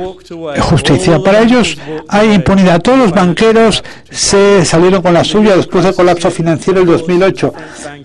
justicia, 0.60 1.20
para 1.20 1.42
ellos 1.42 1.78
hay 2.08 2.34
impunidad. 2.34 2.82
Todos 2.82 3.00
los 3.00 3.12
banqueros 3.12 3.84
se 4.10 4.66
salieron 4.66 5.02
con 5.02 5.14
la 5.14 5.24
suya 5.24 5.56
después 5.56 5.84
del 5.84 5.96
colapso 5.96 6.32
financiero 6.32 6.80
del 6.80 6.90
2008. 6.90 7.54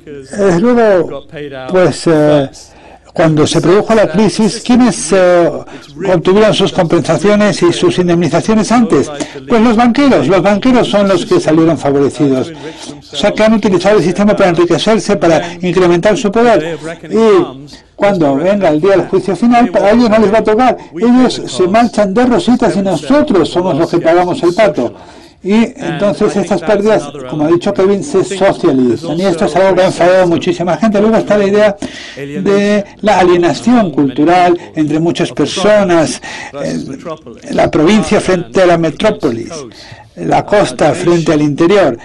Eh, 0.07 0.59
luego, 0.61 1.27
pues, 1.71 2.07
eh, 2.07 2.51
cuando 3.14 3.47
se 3.47 3.61
produjo 3.61 3.95
la 3.95 4.09
crisis, 4.09 4.61
¿quiénes 4.61 5.12
eh, 5.12 5.49
obtuvieron 6.12 6.53
sus 6.53 6.73
compensaciones 6.73 7.62
y 7.62 7.73
sus 7.73 7.99
indemnizaciones 7.99 8.73
antes? 8.73 9.11
Pues 9.49 9.62
los 9.62 9.77
banqueros. 9.77 10.27
Los 10.27 10.43
banqueros 10.43 10.88
son 10.88 11.09
los 11.09 11.25
que 11.25 11.38
salieron 11.38 11.79
favorecidos. 11.79 12.53
O 13.12 13.17
sea, 13.17 13.33
que 13.33 13.45
han 13.45 13.55
utilizado 13.55 13.99
el 13.99 14.05
sistema 14.05 14.35
para 14.35 14.51
enriquecerse, 14.51 15.17
para 15.17 15.55
incrementar 15.62 16.17
su 16.17 16.33
poder. 16.33 16.77
Y 17.09 17.71
cuando 17.95 18.35
venga 18.35 18.69
el 18.69 18.81
día 18.81 18.97
del 18.97 19.07
juicio 19.07 19.37
final, 19.37 19.69
para 19.71 19.93
ellos 19.93 20.11
no 20.11 20.19
les 20.19 20.35
va 20.35 20.38
a 20.38 20.45
tocar. 20.45 20.77
Ellos 20.95 21.40
se 21.47 21.69
marchan 21.69 22.12
de 22.12 22.27
rositas 22.27 22.77
y 22.77 22.83
nosotros 22.83 23.49
somos 23.49 23.79
los 23.79 23.88
que 23.90 23.99
pagamos 23.99 24.43
el 24.43 24.53
pato. 24.55 24.93
Y 25.44 25.74
entonces 25.76 26.35
estas 26.37 26.62
pérdidas, 26.62 27.02
como 27.28 27.44
ha 27.44 27.48
dicho 27.48 27.72
Kevin, 27.74 28.02
se 28.02 28.24
socializan. 28.24 29.18
Y 29.18 29.26
esto 29.26 29.44
es 29.44 29.54
algo 29.57 29.76
que 29.76 29.83
ha 29.83 29.87
enfadado 29.87 30.22
a 30.22 30.26
muchísima 30.26 30.76
gente. 30.78 31.00
Luego 31.00 31.16
está 31.16 31.37
la 31.37 31.46
idea 31.46 31.76
de 32.16 32.85
la 33.02 33.18
alienación 33.18 33.90
cultural 33.90 34.59
entre 34.74 34.98
muchas 34.98 35.30
personas, 35.33 36.22
la 37.50 37.70
provincia 37.70 38.20
frente 38.20 38.62
a 38.62 38.66
la 38.66 38.78
metrópolis 38.78 39.52
la 40.16 40.44
costa 40.46 40.94
frente 40.94 41.33
al 41.33 41.42
interior, 41.42 41.98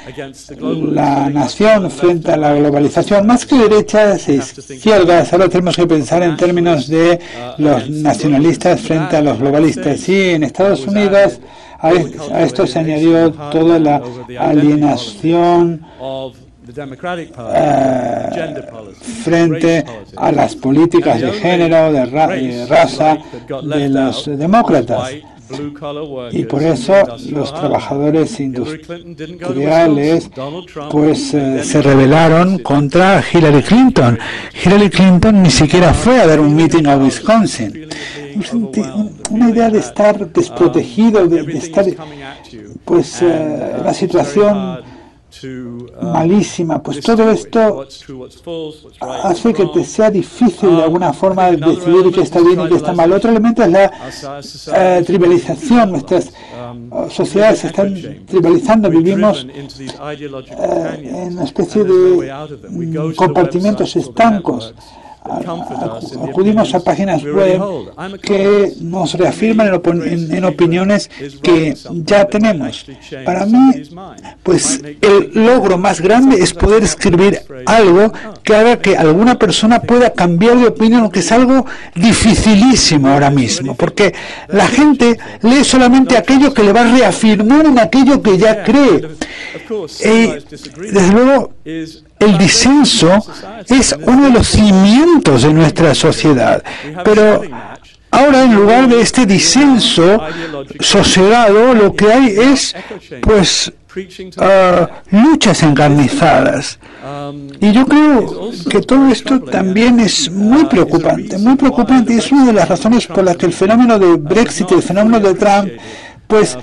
la 0.57 1.29
nación 1.29 1.91
frente 1.91 2.31
a 2.31 2.37
la 2.37 2.53
globalización, 2.55 3.27
más 3.27 3.45
que 3.45 3.55
derechas 3.55 4.27
e 4.29 4.35
izquierdas, 4.35 5.31
ahora 5.31 5.47
tenemos 5.47 5.75
que 5.75 5.85
pensar 5.85 6.23
en 6.23 6.35
términos 6.35 6.87
de 6.87 7.19
los 7.57 7.89
nacionalistas 7.89 8.81
frente 8.81 9.17
a 9.17 9.21
los 9.21 9.37
globalistas. 9.39 9.99
Sí, 9.99 10.31
en 10.31 10.43
Estados 10.43 10.87
Unidos 10.87 11.39
a, 11.79 11.91
esto 12.43 12.67
se 12.67 12.79
añadió 12.79 13.31
toda 13.31 13.79
la 13.79 14.01
alienación 14.37 15.85
eh, 17.55 18.29
frente 19.23 19.85
a 20.15 20.31
las 20.31 20.55
políticas 20.55 21.21
de 21.21 21.31
género, 21.31 21.91
de, 21.91 22.05
raza 22.65 23.17
de 23.63 23.89
los 23.89 24.25
demócratas. 24.25 25.11
Y 26.31 26.43
por 26.43 26.61
eso 26.61 26.93
los 27.31 27.53
trabajadores 27.53 28.39
industriales 28.39 30.29
pues 30.91 31.33
eh, 31.33 31.63
se 31.63 31.81
rebelaron 31.81 32.59
contra 32.59 33.23
Hillary 33.33 33.63
Clinton. 33.63 34.19
Hillary 34.63 34.89
Clinton 34.91 35.41
ni 35.41 35.49
siquiera 35.49 35.91
fue 35.93 36.21
a 36.21 36.27
dar 36.27 36.39
un 36.39 36.55
meeting 36.55 36.85
a 36.85 36.97
Wisconsin. 36.97 37.89
Una 39.29 39.49
idea 39.49 39.69
de 39.69 39.79
estar 39.79 40.31
desprotegido, 40.31 41.27
de, 41.27 41.57
estar 41.57 41.85
pues 42.85 43.21
eh, 43.21 43.77
la 43.83 43.93
situación 43.93 44.79
Um, 45.43 46.11
malísima, 46.11 46.81
pues 46.81 47.01
todo 47.01 47.29
esto 47.31 47.85
hace 48.99 49.53
que 49.53 49.65
te 49.67 49.83
sea 49.83 50.09
difícil 50.09 50.75
de 50.75 50.83
alguna 50.83 51.09
um, 51.09 51.13
forma 51.13 51.51
decidir 51.51 52.11
qué 52.11 52.21
está 52.21 52.41
bien 52.41 52.59
y 52.59 52.67
qué 52.67 52.75
está 52.75 52.93
mal. 52.93 53.13
Otro 53.13 53.29
elemento 53.29 53.63
es 53.63 53.69
la 53.69 53.91
eh, 54.73 55.03
tribalización. 55.05 55.91
Nuestras 55.91 56.33
um, 56.59 57.09
sociedades 57.09 57.59
se 57.59 57.67
están 57.67 57.93
tribalizando, 58.25 58.89
vivimos 58.89 59.45
eh, 59.45 59.65
en 61.03 61.33
una 61.33 61.43
especie 61.43 61.83
de 61.83 63.13
compartimentos 63.15 63.95
estancos 63.95 64.73
acudimos 66.29 66.73
a 66.73 66.79
páginas 66.79 67.23
web 67.23 67.61
que 68.21 68.73
nos 68.81 69.13
reafirman 69.13 69.67
en, 69.67 70.45
opiniones 70.45 71.09
que 71.41 71.75
ya 72.05 72.25
tenemos. 72.25 72.85
Para 73.25 73.45
mí, 73.45 73.83
pues 74.43 74.81
el 75.01 75.31
logro 75.33 75.77
más 75.77 76.01
grande 76.01 76.41
es 76.41 76.53
poder 76.53 76.83
escribir 76.83 77.39
algo 77.65 78.11
que 78.43 78.55
haga 78.55 78.79
que 78.79 78.97
alguna 78.97 79.37
persona 79.37 79.81
pueda 79.81 80.11
cambiar 80.13 80.57
de 80.57 80.67
opinión, 80.67 81.09
que 81.09 81.19
es 81.19 81.31
algo 81.31 81.65
dificilísimo 81.95 83.09
ahora 83.09 83.29
mismo, 83.29 83.75
porque 83.75 84.13
la 84.47 84.67
gente 84.67 85.17
lee 85.41 85.63
solamente 85.63 86.17
aquello 86.17 86.53
que 86.53 86.63
le 86.63 86.73
va 86.73 86.81
a 86.81 86.97
reafirmar 86.97 87.65
en 87.65 87.79
aquello 87.79 88.21
que 88.21 88.37
ya 88.37 88.63
cree. 88.63 89.09
Y 90.03 90.91
desde 90.91 91.11
luego, 91.13 91.53
el 92.19 92.37
disenso 92.37 93.25
es 93.67 93.95
uno 94.05 94.25
de 94.25 94.31
los 94.31 94.47
cimientos 94.47 95.43
de 95.43 95.53
nuestra 95.53 95.95
sociedad. 95.95 96.63
Pero 97.03 97.41
ahora, 98.11 98.43
en 98.43 98.55
lugar 98.55 98.87
de 98.89 99.01
este 99.01 99.25
disenso 99.25 100.21
sosegado, 100.79 101.73
lo 101.73 101.93
que 101.93 102.11
hay 102.11 102.27
es, 102.37 102.75
pues, 103.21 103.71
ah, 104.37 104.89
luchas 105.11 105.63
encarnizadas. 105.63 106.79
Y 107.61 107.71
yo 107.71 107.85
creo 107.85 108.51
que 108.69 108.81
todo 108.81 109.07
esto 109.07 109.39
también 109.41 109.99
es 109.99 110.29
muy 110.29 110.65
preocupante, 110.65 111.37
muy 111.37 111.55
preocupante 111.55 112.13
y 112.13 112.17
es 112.17 112.31
una 112.31 112.45
de 112.45 112.53
las 112.53 112.67
razones 112.67 113.07
por 113.07 113.23
las 113.23 113.37
que 113.37 113.45
el 113.45 113.53
fenómeno 113.53 113.97
de 113.97 114.15
Brexit, 114.15 114.71
el 114.71 114.83
fenómeno 114.83 115.19
de 115.19 115.33
Trump, 115.35 115.69
pues 116.29 116.55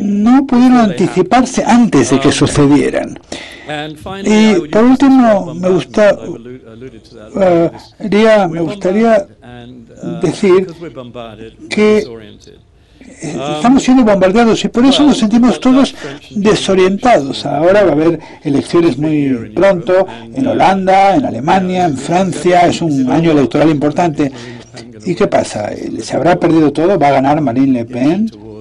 no 0.00 0.46
pudieron 0.46 0.78
anticiparse 0.78 1.62
antes 1.62 2.08
de 2.10 2.18
que 2.18 2.32
sucedieran. 2.32 3.18
Y 4.24 4.54
por 4.70 4.84
último, 4.84 5.54
me 5.54 5.68
gusta, 5.68 6.16
uh, 6.18 7.70
me 8.48 8.60
gustaría 8.62 9.26
decir 10.22 10.66
que 11.68 12.06
estamos 13.20 13.82
siendo 13.82 14.02
bombardeados 14.02 14.64
y 14.64 14.68
por 14.68 14.86
eso 14.86 15.02
nos 15.04 15.18
sentimos 15.18 15.60
todos 15.60 15.94
desorientados. 16.30 17.44
Ahora 17.44 17.82
va 17.82 17.90
a 17.90 17.92
haber 17.92 18.18
elecciones 18.42 18.96
muy 18.96 19.52
pronto 19.54 20.06
en 20.34 20.46
Holanda, 20.46 21.16
en 21.16 21.26
Alemania, 21.26 21.84
en 21.84 21.98
Francia, 21.98 22.60
es 22.66 22.80
un 22.80 23.12
año 23.12 23.32
electoral 23.32 23.68
importante. 23.68 24.32
¿Y 25.04 25.14
qué 25.14 25.26
pasa? 25.26 25.70
¿Se 26.00 26.16
habrá 26.16 26.40
perdido 26.40 26.72
todo? 26.72 26.98
¿Va 26.98 27.08
a 27.08 27.12
ganar 27.12 27.42
Marine 27.42 27.80
Le 27.80 27.84
Pen? 27.84 28.51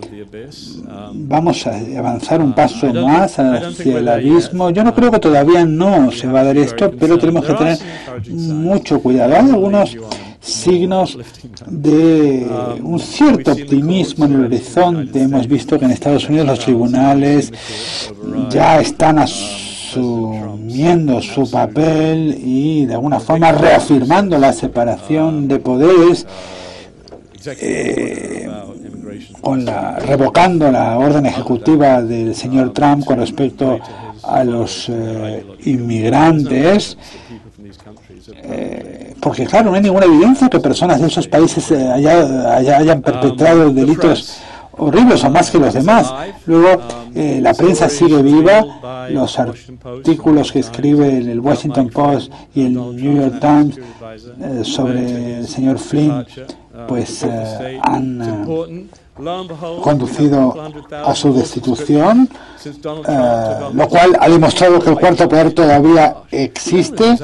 Vamos 1.13 1.67
a 1.67 1.77
avanzar 1.97 2.41
un 2.41 2.53
paso 2.53 2.93
más 2.93 3.37
hacia 3.37 3.97
el 3.97 4.07
abismo. 4.07 4.69
Yo 4.69 4.83
no 4.83 4.93
creo 4.93 5.11
que 5.11 5.19
todavía 5.19 5.65
no 5.65 6.11
se 6.11 6.27
va 6.27 6.41
a 6.41 6.43
dar 6.45 6.57
esto, 6.57 6.91
pero 6.99 7.17
tenemos 7.17 7.45
que 7.45 7.53
tener 7.53 7.77
mucho 8.29 9.01
cuidado. 9.01 9.35
Hay 9.35 9.49
algunos 9.49 9.97
signos 10.39 11.17
de 11.67 12.47
un 12.81 12.99
cierto 12.99 13.51
optimismo 13.51 14.25
en 14.25 14.33
el 14.33 14.45
horizonte. 14.45 15.21
Hemos 15.21 15.47
visto 15.47 15.77
que 15.77 15.85
en 15.85 15.91
Estados 15.91 16.27
Unidos 16.27 16.47
los 16.47 16.59
tribunales 16.59 17.51
ya 18.49 18.81
están 18.81 19.19
asumiendo 19.19 21.21
su 21.21 21.49
papel 21.49 22.39
y 22.43 22.85
de 22.85 22.95
alguna 22.95 23.19
forma 23.19 23.51
reafirmando 23.51 24.37
la 24.37 24.53
separación 24.53 25.47
de 25.47 25.59
poderes. 25.59 26.25
Eh, 27.59 28.47
revocando 30.05 30.71
la 30.71 30.97
orden 30.97 31.25
ejecutiva 31.25 32.01
del 32.01 32.35
señor 32.35 32.71
Trump 32.73 33.05
con 33.05 33.19
respecto 33.19 33.79
a 34.23 34.43
los 34.43 34.87
eh, 34.89 35.45
inmigrantes, 35.65 36.97
eh, 38.43 39.15
porque 39.19 39.45
claro, 39.45 39.71
no 39.71 39.75
hay 39.75 39.81
ninguna 39.81 40.05
evidencia 40.05 40.49
que 40.49 40.59
personas 40.59 41.01
de 41.01 41.07
esos 41.07 41.27
países 41.27 41.71
eh, 41.71 41.91
hayan 41.91 43.01
perpetrado 43.01 43.71
delitos 43.71 44.37
horribles 44.73 45.23
o 45.23 45.29
más 45.29 45.51
que 45.51 45.59
los 45.59 45.73
demás. 45.73 46.13
Luego, 46.45 46.81
la 47.13 47.53
prensa 47.53 47.89
sigue 47.89 48.21
viva, 48.21 49.07
los 49.09 49.37
artículos 49.37 50.51
que 50.51 50.59
escribe 50.59 51.17
el 51.17 51.39
Washington 51.39 51.89
Post 51.89 52.31
y 52.55 52.65
el 52.65 52.73
New 52.73 53.21
York 53.21 53.39
Times 53.39 53.79
sobre 54.67 55.39
el 55.39 55.47
señor 55.47 55.77
Flynn, 55.77 56.25
pues 56.87 57.27
han 57.83 58.87
conducido 59.81 60.55
a 60.91 61.15
su 61.15 61.33
destitución, 61.33 62.29
eh, 62.65 63.55
lo 63.73 63.87
cual 63.87 64.17
ha 64.19 64.29
demostrado 64.29 64.79
que 64.79 64.89
el 64.89 64.97
cuarto 64.97 65.27
poder 65.27 65.53
todavía 65.53 66.17
existe, 66.31 67.17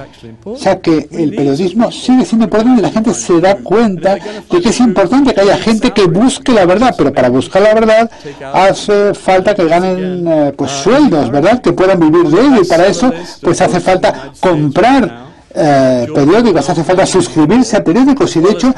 sea 0.56 0.80
que 0.80 1.08
el 1.12 1.36
periodismo 1.36 1.92
sigue 1.92 2.26
siendo 2.26 2.46
importante 2.46 2.80
y 2.80 2.84
la 2.84 2.92
gente 2.92 3.14
se 3.14 3.40
da 3.40 3.56
cuenta 3.58 4.16
de 4.16 4.62
que 4.62 4.70
es 4.70 4.80
importante 4.80 5.34
que 5.34 5.42
haya 5.42 5.58
gente 5.58 5.92
que 5.92 6.06
busque 6.06 6.52
la 6.54 6.66
verdad, 6.66 6.96
pero 6.98 7.14
para 7.14 7.30
buscar 7.30 7.62
la 7.62 7.74
verdad 7.74 8.12
hace 8.54 9.14
falta 9.14 9.56
que 9.56 9.66
ganen 9.66 10.28
eh, 10.28 10.54
pues 10.56 10.72
sueldos, 10.72 11.30
¿verdad? 11.32 11.62
Que 11.62 11.74
puedan 11.74 12.00
vivir 12.00 12.28
de 12.30 12.42
ello 12.42 12.62
y 12.62 12.66
para 12.66 12.88
eso 12.88 13.12
pues 13.42 13.62
hace 13.62 13.80
falta 13.80 14.32
comprar 14.40 15.27
eh, 15.58 16.08
periódicos, 16.13 16.70
hace 16.70 16.84
falta 16.84 17.06
suscribirse 17.06 17.78
a 17.78 17.84
periódicos 17.84 18.36
y 18.36 18.39
de 18.41 18.52
hecho 18.52 18.74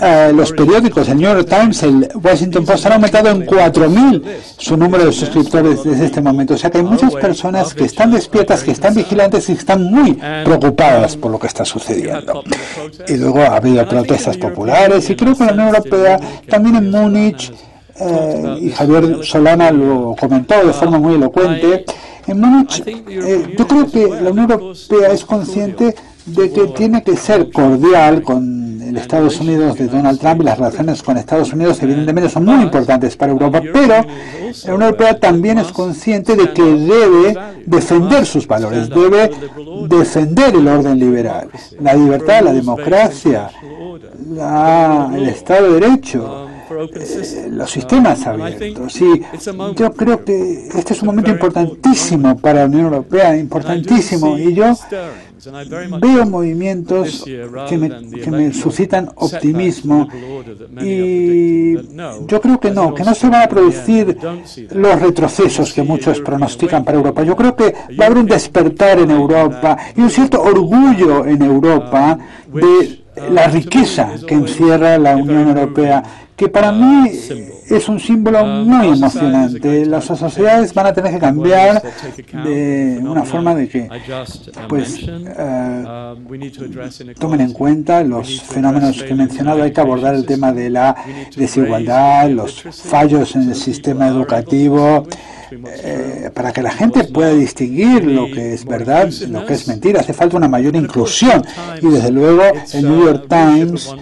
eh, 0.00 0.32
los 0.34 0.52
periódicos, 0.52 1.08
el 1.08 1.18
New 1.18 1.30
York 1.30 1.48
Times, 1.48 1.82
el 1.82 2.08
Washington 2.22 2.64
Post 2.64 2.86
han 2.86 2.92
aumentado 2.94 3.28
en 3.30 3.46
4.000 3.46 4.22
su 4.56 4.76
número 4.76 5.06
de 5.06 5.12
suscriptores 5.12 5.84
desde 5.84 6.06
este 6.06 6.20
momento. 6.20 6.54
O 6.54 6.56
sea 6.56 6.70
que 6.70 6.78
hay 6.78 6.84
muchas 6.84 7.14
personas 7.14 7.74
que 7.74 7.84
están 7.84 8.10
despiertas, 8.10 8.62
que 8.62 8.72
están 8.72 8.94
vigilantes 8.94 9.48
y 9.48 9.52
están 9.52 9.84
muy 9.84 10.18
preocupadas 10.44 11.16
por 11.16 11.30
lo 11.30 11.38
que 11.38 11.46
está 11.46 11.64
sucediendo. 11.64 12.42
Y 13.08 13.16
luego 13.16 13.40
ha 13.40 13.56
habido 13.56 13.86
protestas 13.88 14.36
populares 14.36 15.08
y 15.10 15.16
creo 15.16 15.34
que 15.34 15.44
la 15.44 15.52
Unión 15.52 15.68
Europea, 15.68 16.18
también 16.48 16.76
en 16.76 16.90
Múnich, 16.90 17.52
eh, 17.98 18.58
y 18.60 18.70
Javier 18.70 19.24
Solana 19.24 19.70
lo 19.70 20.14
comentó 20.18 20.66
de 20.66 20.72
forma 20.72 20.98
muy 20.98 21.14
elocuente, 21.14 21.84
en 22.15 22.15
Múnich, 22.34 22.82
eh, 22.86 23.54
yo 23.56 23.66
creo 23.66 23.90
que 23.90 24.08
la 24.08 24.30
Unión 24.30 24.50
Europea 24.50 25.12
es 25.12 25.24
consciente 25.24 25.94
de 26.26 26.52
que 26.52 26.66
tiene 26.68 27.02
que 27.02 27.16
ser 27.16 27.50
cordial 27.52 28.22
con 28.22 28.82
el 28.82 28.96
Estados 28.96 29.40
Unidos 29.40 29.76
de 29.78 29.86
Donald 29.86 30.18
Trump 30.18 30.42
y 30.42 30.44
las 30.44 30.58
relaciones 30.58 31.02
con 31.02 31.16
Estados 31.16 31.52
Unidos 31.52 31.82
evidentemente 31.82 32.28
son 32.28 32.44
muy 32.44 32.62
importantes 32.62 33.16
para 33.16 33.32
Europa, 33.32 33.60
pero 33.72 33.88
la 33.88 34.04
Unión 34.74 34.82
Europea 34.82 35.18
también 35.18 35.58
es 35.58 35.68
consciente 35.68 36.36
de 36.36 36.52
que 36.52 36.62
debe 36.62 37.36
defender 37.64 38.26
sus 38.26 38.46
valores, 38.46 38.88
debe 38.88 39.30
defender 39.88 40.54
el 40.54 40.66
orden 40.66 40.98
liberal, 40.98 41.48
la 41.80 41.94
libertad, 41.94 42.42
la 42.42 42.52
democracia, 42.52 43.50
el 45.14 45.28
Estado 45.28 45.72
de 45.72 45.80
Derecho 45.80 46.46
eh, 46.70 47.48
los 47.50 47.70
sistemas 47.70 48.26
abiertos. 48.26 49.00
Y 49.00 49.22
yo 49.74 49.92
creo 49.92 50.24
que 50.24 50.68
este 50.68 50.94
es 50.94 51.02
un 51.02 51.06
momento 51.06 51.30
importantísimo 51.30 52.36
para 52.38 52.60
la 52.60 52.66
Unión 52.66 52.84
Europea, 52.86 53.36
importantísimo. 53.36 54.38
Y 54.38 54.54
yo 54.54 54.74
veo 56.00 56.26
movimientos 56.26 57.24
que 57.68 57.78
me, 57.78 58.10
que 58.20 58.30
me 58.30 58.52
suscitan 58.52 59.10
optimismo 59.14 60.08
y 60.80 61.74
yo 62.26 62.40
creo 62.40 62.58
que 62.58 62.70
no, 62.70 62.94
que 62.94 63.04
no 63.04 63.14
se 63.14 63.28
van 63.28 63.42
a 63.42 63.48
producir 63.48 64.16
los 64.72 65.00
retrocesos 65.00 65.72
que 65.72 65.82
muchos 65.82 66.20
pronostican 66.20 66.84
para 66.84 66.98
Europa. 66.98 67.22
Yo 67.22 67.36
creo 67.36 67.54
que 67.54 67.74
va 67.98 68.04
a 68.04 68.06
haber 68.06 68.18
un 68.18 68.26
despertar 68.26 68.98
en 68.98 69.10
Europa 69.10 69.76
y 69.96 70.00
un 70.00 70.10
cierto 70.10 70.42
orgullo 70.42 71.26
en 71.26 71.42
Europa 71.42 72.18
de 72.52 73.04
la 73.30 73.46
riqueza 73.48 74.10
que 74.26 74.34
encierra 74.34 74.98
la 74.98 75.16
Unión 75.16 75.48
Europea 75.48 76.02
que 76.36 76.48
para 76.48 76.70
mí 76.70 77.10
es 77.68 77.88
un 77.88 77.98
símbolo 77.98 78.44
muy 78.44 78.88
emocionante. 78.88 79.86
Las 79.86 80.04
sociedades 80.04 80.74
van 80.74 80.86
a 80.86 80.92
tener 80.92 81.12
que 81.12 81.18
cambiar 81.18 81.82
de 82.44 83.00
una 83.02 83.24
forma 83.24 83.54
de 83.54 83.68
que 83.68 83.88
pues, 84.68 85.02
uh, 85.04 86.16
tomen 87.18 87.40
en 87.40 87.52
cuenta 87.52 88.02
los 88.02 88.42
fenómenos 88.42 89.02
que 89.02 89.12
he 89.12 89.14
mencionado. 89.14 89.62
Hay 89.62 89.72
que 89.72 89.80
abordar 89.80 90.14
el 90.14 90.26
tema 90.26 90.52
de 90.52 90.70
la 90.70 90.94
desigualdad, 91.34 92.28
los 92.28 92.62
fallos 92.62 93.34
en 93.34 93.48
el 93.48 93.54
sistema 93.54 94.08
educativo, 94.08 95.06
eh, 95.50 96.30
para 96.34 96.52
que 96.52 96.60
la 96.60 96.72
gente 96.72 97.04
pueda 97.04 97.32
distinguir 97.32 98.04
lo 98.04 98.26
que 98.26 98.54
es 98.54 98.64
verdad, 98.64 99.08
lo 99.28 99.46
que 99.46 99.54
es 99.54 99.68
mentira. 99.68 100.00
Hace 100.00 100.12
falta 100.12 100.36
una 100.36 100.48
mayor 100.48 100.74
inclusión. 100.76 101.44
Y 101.80 101.86
desde 101.86 102.10
luego 102.10 102.42
el 102.72 102.82
New 102.82 103.06
York 103.06 103.26
Times 103.28 103.94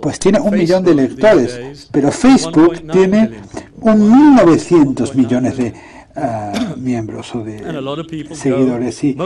pues 0.00 0.18
tiene 0.18 0.40
un 0.40 0.54
millón 0.54 0.84
de 0.84 0.94
lectores, 0.94 1.59
pero 1.90 2.10
Facebook 2.10 2.90
tiene 2.90 3.30
un 3.80 4.36
1.900 4.36 5.14
millones 5.14 5.56
de 5.56 5.74
uh, 6.16 6.76
miembros 6.78 7.34
o 7.34 7.42
de 7.42 7.58
seguidores. 8.34 9.02
Y 9.04 9.16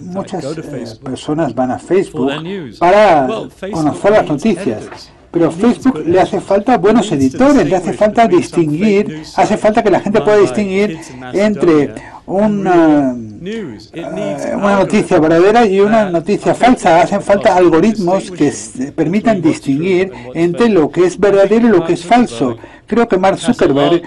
muchas 0.00 0.44
eh, 0.44 0.84
personas 1.02 1.54
van 1.54 1.72
a 1.72 1.78
Facebook 1.78 2.30
para 2.78 3.28
conocer 3.72 4.12
las 4.12 4.28
noticias. 4.28 5.12
Pero 5.30 5.50
Facebook 5.50 6.02
le 6.06 6.20
hace 6.20 6.40
falta 6.40 6.78
buenos 6.78 7.12
editores, 7.12 7.68
le 7.68 7.76
hace 7.76 7.92
falta 7.92 8.26
distinguir, 8.26 9.22
hace 9.36 9.58
falta 9.58 9.82
que 9.82 9.90
la 9.90 10.00
gente 10.00 10.22
pueda 10.22 10.38
distinguir 10.38 10.98
entre 11.34 11.94
una, 12.24 13.14
eh, 13.40 14.54
una 14.56 14.78
noticia 14.78 15.20
verdadera 15.20 15.66
y 15.66 15.80
una 15.80 16.10
noticia 16.10 16.54
falsa. 16.54 17.02
Hacen 17.02 17.22
falta 17.22 17.56
algoritmos 17.56 18.30
que 18.30 18.52
permitan 18.94 19.40
distinguir 19.40 20.12
entre 20.34 20.68
lo 20.68 20.90
que 20.90 21.04
es 21.04 21.18
verdadero 21.18 21.68
y 21.68 21.70
lo 21.70 21.84
que 21.84 21.92
es 21.92 22.04
falso. 22.04 22.56
Creo 22.86 23.06
que 23.06 23.18
Mark 23.18 23.38
Zuckerberg 23.38 24.02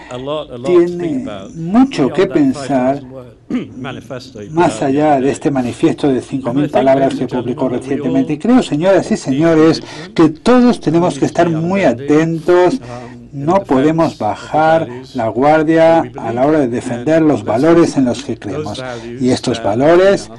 tiene 0.65 1.26
mucho 1.54 2.10
que 2.10 2.26
pensar 2.28 3.02
más 4.52 4.82
allá 4.82 5.22
de 5.22 5.30
este 5.30 5.52
manifiesto 5.52 6.08
de 6.08 6.22
5.000 6.22 6.72
palabras 6.72 7.15
que 7.15 7.28
publicó 7.28 7.70
recientemente. 7.70 8.34
Y 8.34 8.38
creo, 8.38 8.63
señoras 8.63 9.12
y 9.12 9.17
señores, 9.17 9.84
que 10.15 10.30
todos 10.30 10.80
tenemos 10.80 11.20
que 11.20 11.26
estar 11.26 11.50
muy 11.50 11.84
atentos 11.84 12.82
no 13.32 13.63
podemos 13.63 14.17
bajar 14.17 14.88
la 15.13 15.28
guardia 15.30 16.04
a 16.17 16.34
la 16.34 16.46
hora 16.46 16.60
de 16.60 16.67
defender 16.67 17.22
los 17.22 17.44
valores 17.44 17.98
en 17.98 18.06
los 18.06 18.24
que 18.24 18.38
creemos. 18.38 18.84
Y 19.20 19.30
estos 19.30 19.62
valores 19.63 20.30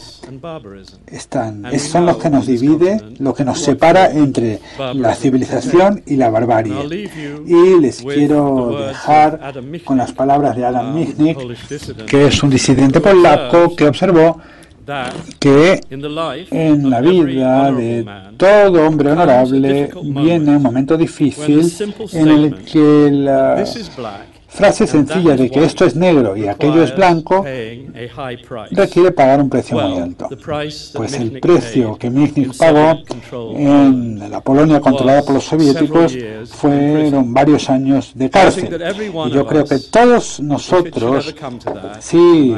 están, 1.06 1.64
son 1.78 2.06
los 2.06 2.16
que 2.18 2.30
nos 2.30 2.46
divide, 2.46 3.00
lo 3.18 3.34
que 3.34 3.44
nos 3.44 3.60
separa 3.60 4.10
entre 4.10 4.60
la 4.94 5.14
civilización 5.14 6.02
y 6.06 6.16
la 6.16 6.30
barbarie. 6.30 7.08
Y 7.46 7.80
les 7.80 8.02
quiero 8.02 8.86
dejar 8.86 9.54
con 9.84 9.98
las 9.98 10.12
palabras 10.12 10.56
de 10.56 10.64
Adam 10.64 10.94
Michnik, 10.94 11.38
que 12.06 12.26
es 12.26 12.42
un 12.42 12.50
disidente 12.50 13.00
polaco 13.00 13.74
que 13.74 13.86
observó 13.86 14.38
que 15.38 15.80
en 16.50 16.90
la 16.90 17.00
vida 17.00 17.72
de 17.72 18.04
todo 18.36 18.86
hombre 18.86 19.12
honorable 19.12 19.90
viene 20.02 20.56
un 20.56 20.62
momento 20.62 20.96
difícil 20.96 21.72
en 22.12 22.28
el 22.28 22.54
que 22.64 23.10
la 23.12 23.64
frase 24.52 24.86
sencilla 24.86 25.34
de 25.34 25.50
que 25.50 25.64
esto 25.64 25.84
es 25.86 25.96
negro 25.96 26.36
y 26.36 26.46
aquello 26.46 26.82
es 26.82 26.94
blanco 26.94 27.44
requiere 28.70 29.10
pagar 29.12 29.40
un 29.40 29.48
precio 29.48 29.78
muy 29.78 29.98
alto. 29.98 30.28
Pues 30.94 31.14
el 31.14 31.40
precio 31.40 31.96
que 31.96 32.10
Michnik 32.10 32.56
pagó 32.56 33.02
en 33.56 34.30
la 34.30 34.40
Polonia 34.40 34.80
controlada 34.80 35.22
por 35.22 35.34
los 35.34 35.44
soviéticos 35.44 36.16
fueron 36.46 37.32
varios 37.32 37.70
años 37.70 38.12
de 38.14 38.28
cárcel. 38.28 38.68
Y 39.26 39.30
yo 39.30 39.46
creo 39.46 39.64
que 39.64 39.78
todos 39.78 40.40
nosotros, 40.40 41.34
si 42.00 42.54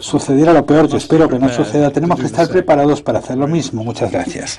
sucediera 0.00 0.52
lo 0.52 0.66
peor, 0.66 0.88
que 0.88 0.98
espero 0.98 1.28
que 1.28 1.38
no 1.38 1.48
suceda, 1.48 1.90
tenemos 1.90 2.20
que 2.20 2.26
estar 2.26 2.48
preparados 2.48 3.00
para 3.00 3.20
hacer 3.20 3.38
lo 3.38 3.46
mismo. 3.46 3.82
Muchas 3.82 4.12
gracias. 4.12 4.58